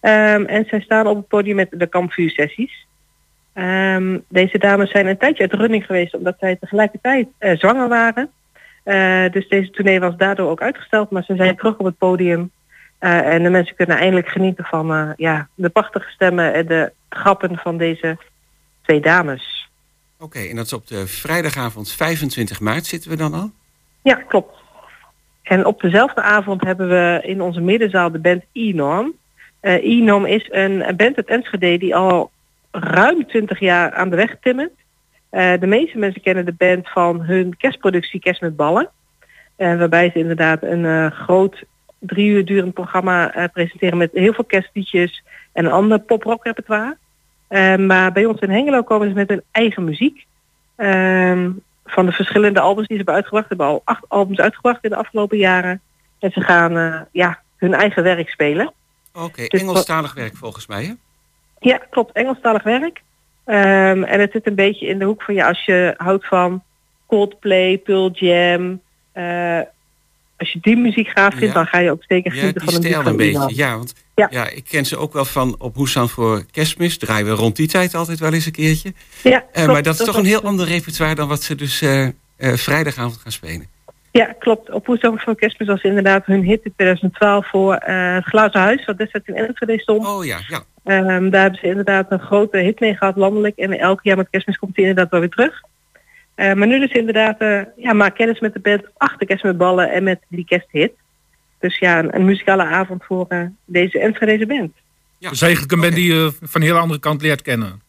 [0.00, 2.86] Ehm, en zij staan op het podium met de kampvuursessies.
[3.52, 7.88] Ehm, deze dames zijn een tijdje uit de running geweest omdat zij tegelijkertijd eh, zwanger
[7.88, 8.30] waren.
[8.82, 12.50] Eh, dus deze tournee was daardoor ook uitgesteld, maar ze zijn terug op het podium.
[12.98, 17.76] En de mensen kunnen eindelijk genieten van ja, de prachtige stemmen en de grappen van
[17.76, 18.16] deze
[18.82, 19.55] twee dames.
[20.18, 23.50] Oké, en dat is op de vrijdagavond 25 maart zitten we dan al?
[24.02, 24.54] Ja, klopt.
[25.42, 29.14] En op dezelfde avond hebben we in onze middenzaal de band E-Norm.
[29.60, 32.30] Eh E-Norm is een, band uit Enschede die al
[32.70, 34.72] ruim 20 jaar aan de weg timmert.
[35.28, 38.90] Eh, de meeste mensen kennen de band van hun kerstproductie Kerst met Ballen.
[39.56, 41.64] Eh, waarbij ze inderdaad een groot
[41.98, 46.96] drie uur durend programma presenteren met heel veel kerstliedjes en een ander pop-rock repertoire.
[47.48, 50.26] Eh, maar bij ons in Hengelo komen ze met hun eigen muziek.
[50.76, 51.50] Ehm,
[51.86, 53.46] van de verschillende albums die ze hebben uitgebracht.
[53.48, 55.80] Ze hebben al acht albums uitgebracht in de afgelopen jaren.
[56.18, 58.72] En ze gaan eh, ja, hun eigen werk spelen.
[59.14, 60.92] Oké, Dus Engelstalig werk volgens mij, hè?
[61.60, 62.12] Ja, klopt.
[62.12, 63.02] Engelstalig werk.
[63.44, 66.62] Ehm, en het zit een beetje in de hoek van ja, als je houdt van
[67.06, 68.80] Coldplay, Pearl Jam.
[69.12, 69.60] eh,
[70.36, 71.52] als je die muziek gaaf vindt, Ja.
[71.52, 73.54] dan ga je ook zeker genieten van de muziek stijl een beetje.
[73.54, 74.48] Ja, want ja.
[74.50, 76.98] ik ken ze ook wel van op Hoesan voor kerstmis.
[76.98, 78.92] Draaien we rond die tijd altijd wel eens een keertje.
[79.22, 79.72] Ja, Eh, klopt.
[79.72, 83.16] maar dat is toch een heel ander repertoire dan wat ze dus eh, eh, vrijdagavond
[83.16, 83.66] gaan spelen.
[84.10, 84.70] Ja, klopt.
[84.70, 88.98] Op Woensdag voor Kerstmis was inderdaad hun hit in 2012 voor het Glazen Huis, wat
[88.98, 90.06] destijds in Enschede stond.
[90.06, 90.62] Oh ja, ja.
[90.84, 93.56] Ehm, daar hebben ze inderdaad een grote hit mee gehad landelijk.
[93.56, 95.60] En elk jaar met kerstmis komt hij inderdaad wel weer terug.
[96.36, 99.56] Eh, maar nu dus inderdaad, eh, ja, maak kennis met de band achter kerst met
[99.56, 100.92] ballen en met die kersthit.
[101.58, 104.72] Dus ja, een, een muzikale avond voor eh, deze Enschedeze band.
[105.18, 107.82] Dat is eigenlijk een band die je van een hele andere kant leert kennen.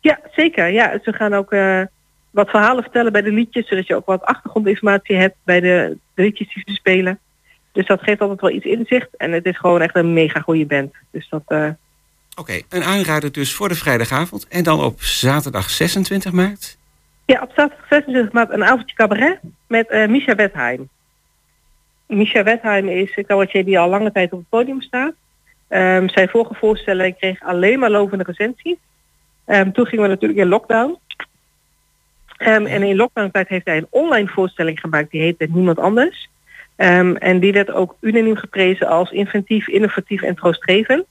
[0.00, 0.68] Ja, zeker.
[0.68, 1.82] Ja, ze gaan ook eh,
[2.30, 6.22] wat verhalen vertellen bij de liedjes, zodat je ook wat achtergrondinformatie hebt bij de, de
[6.22, 7.18] liedjes die ze spelen.
[7.72, 9.08] Dus dat geeft altijd wel iets inzicht.
[9.16, 10.94] En het is gewoon echt een mega goede band.
[11.10, 11.68] Dus dat, eh,
[12.34, 14.48] Oké, een aanrader dus voor de vrijdagavond.
[14.48, 16.76] En dan op zaterdag 26 maart.
[17.26, 20.88] Ja, op zaterdag 26 maart een avondje cabaret met eh Misha Wethheim.
[22.06, 25.12] Misha Wethheim is een cabaretier die al lange tijd op het podium staat.
[25.68, 28.76] Ehm, zijn vorige voorstelling kreeg alleen maar lovende recensies.
[29.44, 30.98] Ehm, toen gingen we natuurlijk in lockdown.
[32.36, 36.28] Ehm, en in lockdown-tijd heeft hij een online voorstelling gemaakt die heette Niemand Anders.
[36.76, 41.04] En die werd ook unaniem geprezen als inventief, innovatief en troostgevend.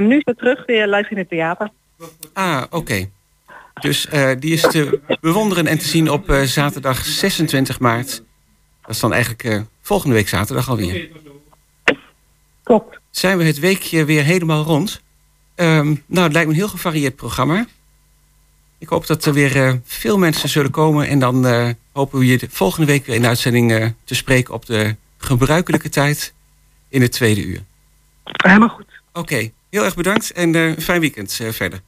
[0.00, 1.70] Nu is hij terug weer live in het theater.
[2.32, 3.08] Ah, oké.
[3.80, 8.22] Dus eh, die is te bewonderen en te zien op eh, zaterdag 26 maart.
[8.82, 11.08] Dat is dan eigenlijk eh, volgende week zaterdag alweer.
[12.62, 12.98] Klopt.
[13.10, 15.00] Zijn we het weekje weer helemaal rond?
[15.54, 17.66] Ehm, nou, het lijkt me een heel gevarieerd programma.
[18.78, 21.08] Ik hoop dat er weer veel mensen zullen komen.
[21.08, 21.46] En dan
[21.92, 25.88] hopen we je de volgende week weer in de uitzending te spreken op de gebruikelijke
[25.88, 26.32] tijd
[26.88, 27.62] in het tweede uur.
[28.24, 28.86] Helemaal goed.
[29.12, 31.80] Oké, heel erg bedankt en een fijn weekend verder.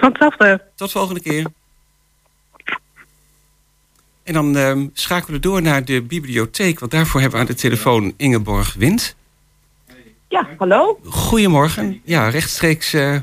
[0.00, 0.62] Van hetzelfde.
[0.74, 1.46] Tot volgende keer.
[4.22, 7.60] En dan ehm, schakelen we door naar de bibliotheek, want daarvoor hebben we aan de
[7.60, 9.16] telefoon Ingeborg Wind.
[10.28, 11.00] Ja, hallo.
[11.04, 12.00] Goedemorgen.
[12.04, 13.16] Ja, rechtstreeks eh,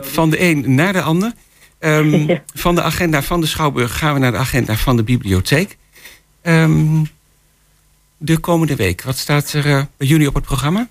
[0.00, 1.32] van de een naar de ander.
[1.78, 5.76] Ehm, Van de agenda van de Schouwburg gaan we naar de agenda van de bibliotheek.
[6.42, 7.04] Ehm,
[8.16, 10.88] de komende week, wat staat er eh, bij jullie op het programma?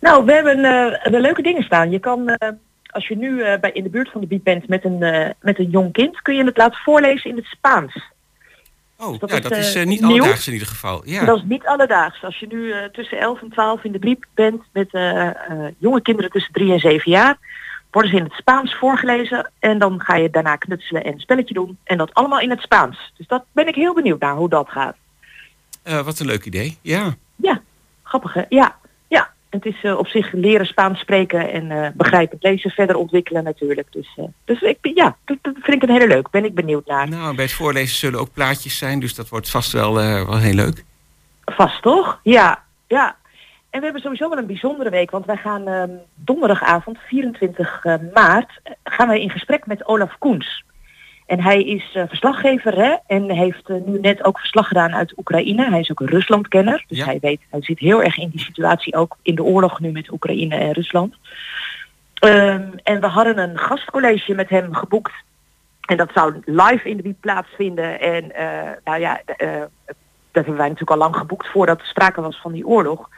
[0.00, 1.90] Nou, we hebben eh, leuke dingen staan.
[1.90, 2.36] Je kan,
[2.96, 5.30] als je nu eh, bij, in de buurt van de biep bent met een, eh,
[5.40, 8.00] met een jong kind, kun je het laten voorlezen in het Spaans.
[8.98, 10.10] Oh, dat ja, is, dat is eh, niet nieuw.
[10.10, 11.02] alledaags in ieder geval.
[11.04, 11.24] Ja.
[11.24, 12.24] Dat is niet alledaags.
[12.24, 14.90] Als je nu tussen 11 en 12 in de biep bent met
[15.78, 17.38] jonge kinderen tussen 3 en 7 jaar,
[17.90, 21.54] worden ze in het Spaans voorgelezen en dan ga je daarna knutselen en een spelletje
[21.54, 21.78] doen.
[21.84, 23.12] En dat allemaal in het Spaans.
[23.16, 24.96] Dus dat ben ik heel benieuwd naar hoe dat gaat.
[26.04, 26.78] Wat een leuk idee.
[26.82, 27.16] Ja.
[27.36, 27.60] Ja,
[28.02, 28.42] grappig hè?
[28.48, 28.76] Ja.
[29.50, 33.92] Het is eh, op zich leren Spaans spreken en eh begrijpend lezen verder ontwikkelen natuurlijk.
[33.92, 36.30] Dus, eh, dus ik, ja, dat, dat vind ik een hele leuk.
[36.30, 37.08] Ben ik benieuwd naar.
[37.08, 40.54] Nou, bij het voorlezen zullen ook plaatjes zijn, dus dat wordt vast wel, wel heel
[40.54, 40.84] leuk.
[41.44, 42.20] Vast toch?
[42.22, 43.16] Ja, ja.
[43.76, 47.94] En we hebben sowieso wel een bijzondere week, want wij gaan ehm, donderdagavond, 24 eh,
[48.14, 50.64] maart, gaan wij in gesprek met Olaf Koens.
[51.26, 55.18] En hij is eh, verslaggever hè, en heeft eh, nu net ook verslag gedaan uit
[55.18, 55.70] Oekraïne.
[55.70, 58.94] Hij is ook een Ruslandkenner, dus hij weet, hij zit heel erg in die situatie
[58.94, 61.14] ook in de oorlog nu met Oekraïne en Rusland.
[62.14, 65.12] Ehm, en we hadden een gastcollege met hem geboekt.
[65.80, 68.00] En dat zou live in de wiep plaatsvinden.
[68.00, 72.40] En eh, nou ja, dat hebben wij natuurlijk al lang geboekt voordat er sprake was
[72.40, 73.08] van die oorlog.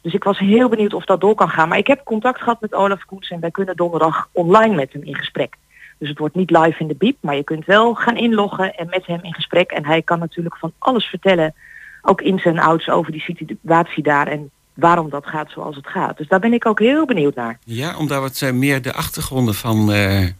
[0.00, 1.68] Dus ik was heel benieuwd of dat door kan gaan.
[1.68, 5.02] Maar ik heb contact gehad met Olaf Koens en wij kunnen donderdag online met hem
[5.02, 5.56] in gesprek.
[6.00, 8.86] Dus het wordt niet live in de biep, maar je kunt wel gaan inloggen en
[8.90, 9.70] met hem in gesprek.
[9.70, 11.54] En hij kan natuurlijk van alles vertellen,
[12.02, 16.16] ook in zijn ouds over die situatie daar en waarom dat gaat zoals het gaat.
[16.16, 17.58] Dus daar ben ik ook heel benieuwd naar.
[17.64, 20.32] Ja, om daar wat eh, meer de achtergronden van eh, eh,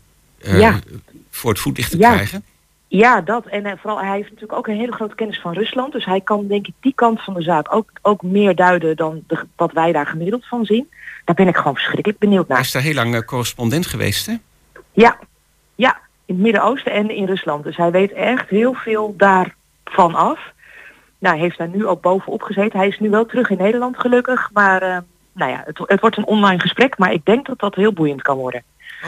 [0.59, 0.79] Ja.
[1.31, 2.13] voor het voetlicht te Ja.
[2.13, 2.45] krijgen.
[2.89, 3.47] Ja, dat.
[3.47, 5.93] En vooral hij heeft natuurlijk ook een hele grote kennis van Rusland.
[5.93, 9.23] Dus hij kan denk ik die kant van de zaak ook, ook meer duiden dan
[9.27, 10.91] de, wat wij daar gemiddeld van zien.
[11.25, 12.65] Daar ben ik gewoon verschrikkelijk benieuwd Hij naar.
[12.65, 14.35] is daar heel lang correspondent geweest, hè?
[14.93, 15.19] Ja,
[15.81, 17.65] ja, in het Midden-Oosten en in Rusland.
[17.65, 20.53] Dus hij weet echt heel veel daarvan af.
[21.19, 22.79] Nou, hij heeft daar nu ook bovenop gezeten.
[22.79, 24.51] Hij is nu wel terug in Nederland gelukkig.
[24.53, 24.99] Maar eh,
[25.33, 26.99] nou ja, het, het wordt een online gesprek.
[26.99, 28.63] Maar ik denk dat dat heel boeiend kan worden.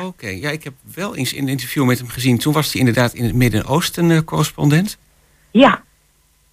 [0.05, 2.39] Oké, ja, ik heb wel eens een interview met hem gezien.
[2.39, 4.99] Toen was hij inderdaad in het Midden-Oosten eh, correspondent.
[5.51, 5.83] Ja.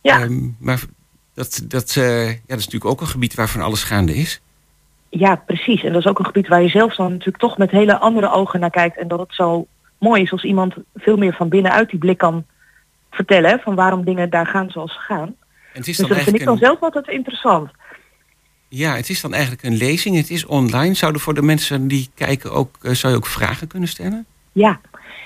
[0.01, 0.22] Ja.
[0.22, 0.80] Ehm, maar
[1.34, 4.41] dat, dat, eh, ja, dat is natuurlijk ook een gebied waar van alles gaande is.
[5.09, 5.84] Ja, precies.
[5.84, 8.32] En dat is ook een gebied waar je zelf dan natuurlijk toch met hele andere
[8.32, 8.97] ogen naar kijkt.
[8.97, 9.67] En dat het zo
[10.00, 12.45] mooi is als iemand veel meer van binnenuit die blik kan
[13.12, 13.60] vertellen.
[13.60, 15.36] Van waarom dingen daar gaan zoals ze gaan.
[15.74, 17.72] En het is Dus dan dat vind ik dan een, zelf altijd interessant.
[18.68, 20.16] ja, het is dan eigenlijk een lezing.
[20.16, 20.93] Het is online.
[20.93, 24.26] Zouden voor de mensen die kijken ook, eh, zou je ook vragen kunnen stellen?
[24.52, 24.80] Ja,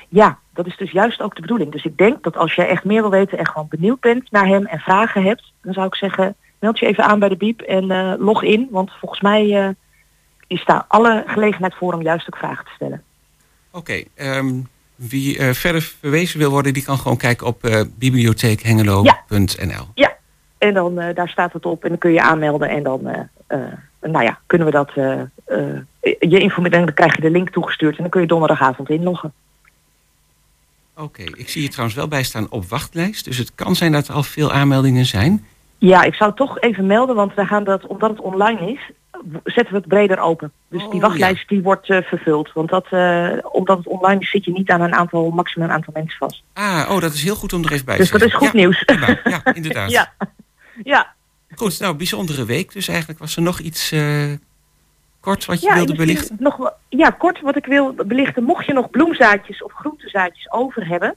[0.10, 1.72] ja, dat is dus juist ook de bedoeling.
[1.72, 4.48] Dus ik denk dat als jij echt meer wil weten en gewoon benieuwd bent naar
[4.48, 7.62] hem en vragen hebt, dan zou ik zeggen, meld je even aan bij de Biep
[7.62, 8.68] en eh, log in.
[8.72, 9.70] Want volgens mij eh,
[10.48, 13.04] is daar alle gelegenheid voor om juist ook vragen te stellen.
[13.76, 14.54] Oké, ehm,
[14.96, 19.88] wie eh, verder verwezen wil worden, die kan gewoon kijken op eh bibliotheekhengelo.nl.
[19.94, 20.16] Ja,
[20.58, 23.02] en dan eh, daar staat het op en dan kun je aanmelden en dan,
[24.02, 24.92] nou ja, kunnen we dat
[26.20, 29.34] je informeren en dan krijg je de link toegestuurd en dan kun je donderdagavond inloggen.
[30.98, 33.26] Oké, ik zie je trouwens wel bij staan op wachtlijst.
[33.26, 35.46] Dus het kan zijn dat er al veel aanmeldingen zijn.
[35.78, 38.92] Ja, ik zou toch even melden, want wij gaan dat, omdat het online is,
[39.44, 40.52] zetten we het breder open.
[40.70, 42.54] Dus die wachtlijst die wordt eh, vervuld.
[42.54, 45.94] Want dat, eh, omdat het online is, zit je niet aan een aantal, maximum aantal
[45.96, 46.44] mensen vast.
[46.54, 48.54] Ah, oh, dat is heel goed om er even bij Dus te dat is goed
[48.54, 48.84] nieuws.
[48.86, 49.20] Ja, prima.
[49.24, 49.92] ja, inderdaad.
[49.98, 50.14] Ja.
[50.84, 51.14] ja.
[51.56, 52.74] Goed, nou, bijzondere week.
[52.74, 54.32] Dus eigenlijk was er nog iets eh,
[55.20, 56.36] kort wat je Ja, wilde belichten.
[56.40, 58.44] Nog, ja, kort wat ik wil belichten.
[58.44, 61.16] Mocht je nog bloemzaadjes of groentezaadjes over hebben.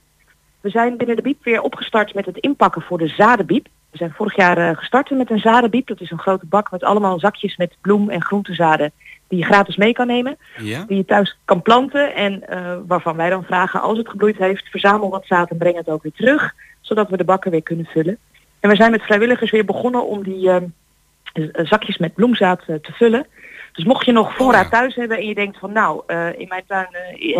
[0.60, 3.68] We zijn binnen de biep weer opgestart met het inpakken voor de zadenbiep.
[3.96, 5.86] We zijn vorig jaar eh, gestart met een zadenbiep.
[5.86, 8.92] Dat is een grote bak met allemaal zakjes met bloem- en groentezaden
[9.28, 10.36] die je gratis mee kan nemen.
[10.56, 10.84] Ja?
[10.86, 14.68] Die je thuis kan planten en eh, waarvan wij dan vragen als het gebloeid heeft,
[14.68, 16.54] verzamel wat zaad en breng het ook weer terug.
[16.80, 18.18] Zodat we de bakken weer kunnen vullen.
[18.60, 20.56] En we zijn met vrijwilligers weer begonnen om die eh,
[21.32, 23.26] eh, zakjes met bloemzaad eh, te vullen.
[23.72, 26.02] Dus mocht je nog voorraad thuis hebben en je denkt van nou,
[26.36, 26.88] in mijn tuin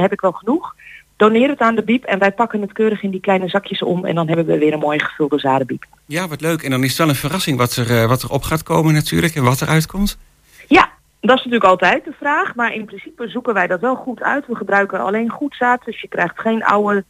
[0.01, 0.75] heb ik wel genoeg.
[1.17, 4.05] Doneer het aan de biep en wij pakken het keurig in die kleine zakjes om.
[4.05, 5.85] En dan hebben we weer een mooie gevulde zadenbiep.
[6.07, 6.63] Ja, wat leuk.
[6.63, 8.95] En dan is het wel een verrassing wat er, eh, wat er op gaat komen
[8.95, 10.19] natuurlijk en wat eruit komt.
[10.67, 10.91] Ja,
[11.21, 12.55] dat is natuurlijk altijd de vraag.
[12.55, 14.47] Maar in principe zoeken wij dat wel goed uit.
[14.47, 15.85] We gebruiken alleen goed zaad.
[15.85, 17.05] Dus je krijgt geen oude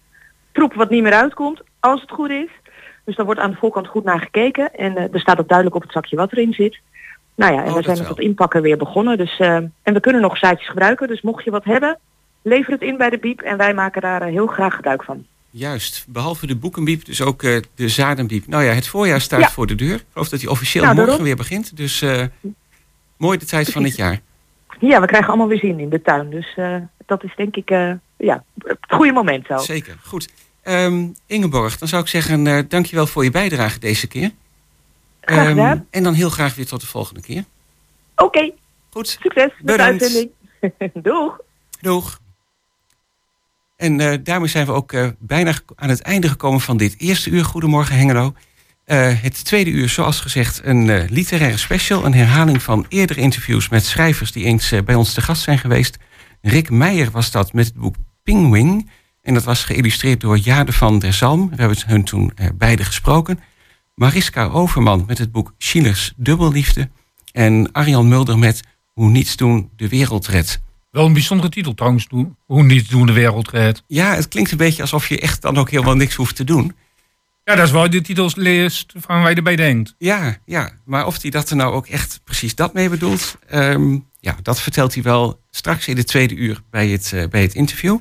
[0.53, 1.61] troep wat niet meer uitkomt.
[1.81, 2.51] Als het goed is.
[3.05, 4.75] Dus daar wordt aan de voorkant goed naar gekeken.
[4.75, 6.79] En eh, er staat ook duidelijk op het zakje wat erin zit.
[7.35, 9.19] Nou ja, en Oh, we zijn met dat inpakken weer begonnen.
[9.19, 11.09] Dus, eh, en we kunnen nog zaadjes gebruiken.
[11.09, 11.99] Dus mocht je wat hebben,
[12.49, 13.41] lever het in bij de biep.
[13.41, 15.27] En wij maken daar eh, heel graag gebruik van.
[15.51, 18.47] Juist, behalve de boekenbiep, dus ook eh, de zadenbiep.
[18.47, 19.51] Nou ja, het voorjaar staat Ja.
[19.51, 19.95] voor de deur.
[19.95, 21.77] Ik geloof dat hij officieel Nou, morgen weer begint.
[21.77, 22.23] Dus eh,
[23.17, 24.21] mooi de tijd van het jaar.
[24.81, 26.31] Ja, we krijgen allemaal weer zin in de tuin.
[26.31, 26.59] Dus
[27.07, 27.69] dat is denk ik
[28.17, 29.59] ja, het goede moment zo.
[29.59, 30.29] Zeker, goed.
[30.63, 34.31] Ehm, Ingeborg, dan zou ik zeggen, dankjewel voor je bijdrage deze keer.
[35.21, 35.87] Graag Ehm, gedaan.
[35.91, 37.45] en dan heel graag weer tot de volgende keer.
[38.17, 38.51] Oké.
[38.91, 39.09] Goed.
[39.09, 39.99] Succes met Bedankt.
[39.99, 40.31] de uitzending.
[41.07, 41.39] Doeg.
[41.81, 42.19] Doeg.
[43.77, 47.31] En eh, daarmee zijn we ook eh, bijna aan het einde gekomen van dit eerste
[47.31, 47.45] uur.
[47.45, 48.35] Goedemorgen Hengelo.
[48.85, 52.05] Eh, het tweede uur, zoals gezegd, een literaire special.
[52.05, 55.97] Een herhaling van eerdere interviews met schrijvers die eens bij ons te gast zijn geweest.
[56.41, 58.91] Rick Meijer was dat met het boek Pingwing.
[59.23, 61.51] En dat was geïllustreerd door Jade van der Zalm.
[61.51, 63.41] We hebben hun toen beide gesproken.
[63.95, 66.89] Mariska Overman met het boek Schillers Dubbelliefde.
[67.33, 68.63] En Arjan Mulder met
[68.93, 70.61] Hoe niets doen de wereld redt.
[70.97, 73.83] Wel een bijzondere titel trouwens, hoe- hoe niet doen de wereld redt.
[73.87, 76.77] Ja, het klinkt een beetje alsof je echt dan ook helemaal niks hoeft te doen.
[77.45, 79.95] Ja, dat is waar je de titels leest van waar je erbij denkt.
[79.99, 83.99] Ja, ja, maar of hij dat er nou ook echt precies dat mee bedoelt, ehm,
[84.21, 87.55] ja, dat vertelt hij wel straks in de tweede uur bij het, eh, bij het
[87.55, 87.99] interview.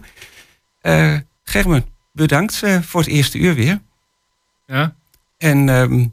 [0.82, 3.82] Eh Germen, bedankt eh, voor het eerste uur weer.
[4.68, 4.96] Ja.
[5.38, 6.08] En ehm,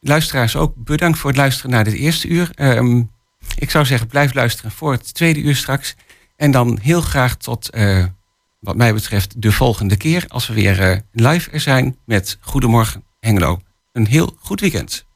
[0.00, 2.50] luisteraars ook bedankt voor het luisteren naar dit eerste uur.
[2.54, 3.02] Ehm,
[3.58, 5.94] ik zou zeggen, blijf luisteren voor het tweede uur straks.
[6.36, 8.04] En dan heel graag tot, eh,
[8.60, 10.24] wat mij betreft, de volgende keer.
[10.28, 13.60] Als we weer eh, live er zijn met Goedemorgen Hengelo.
[13.92, 15.06] Een heel goed weekend.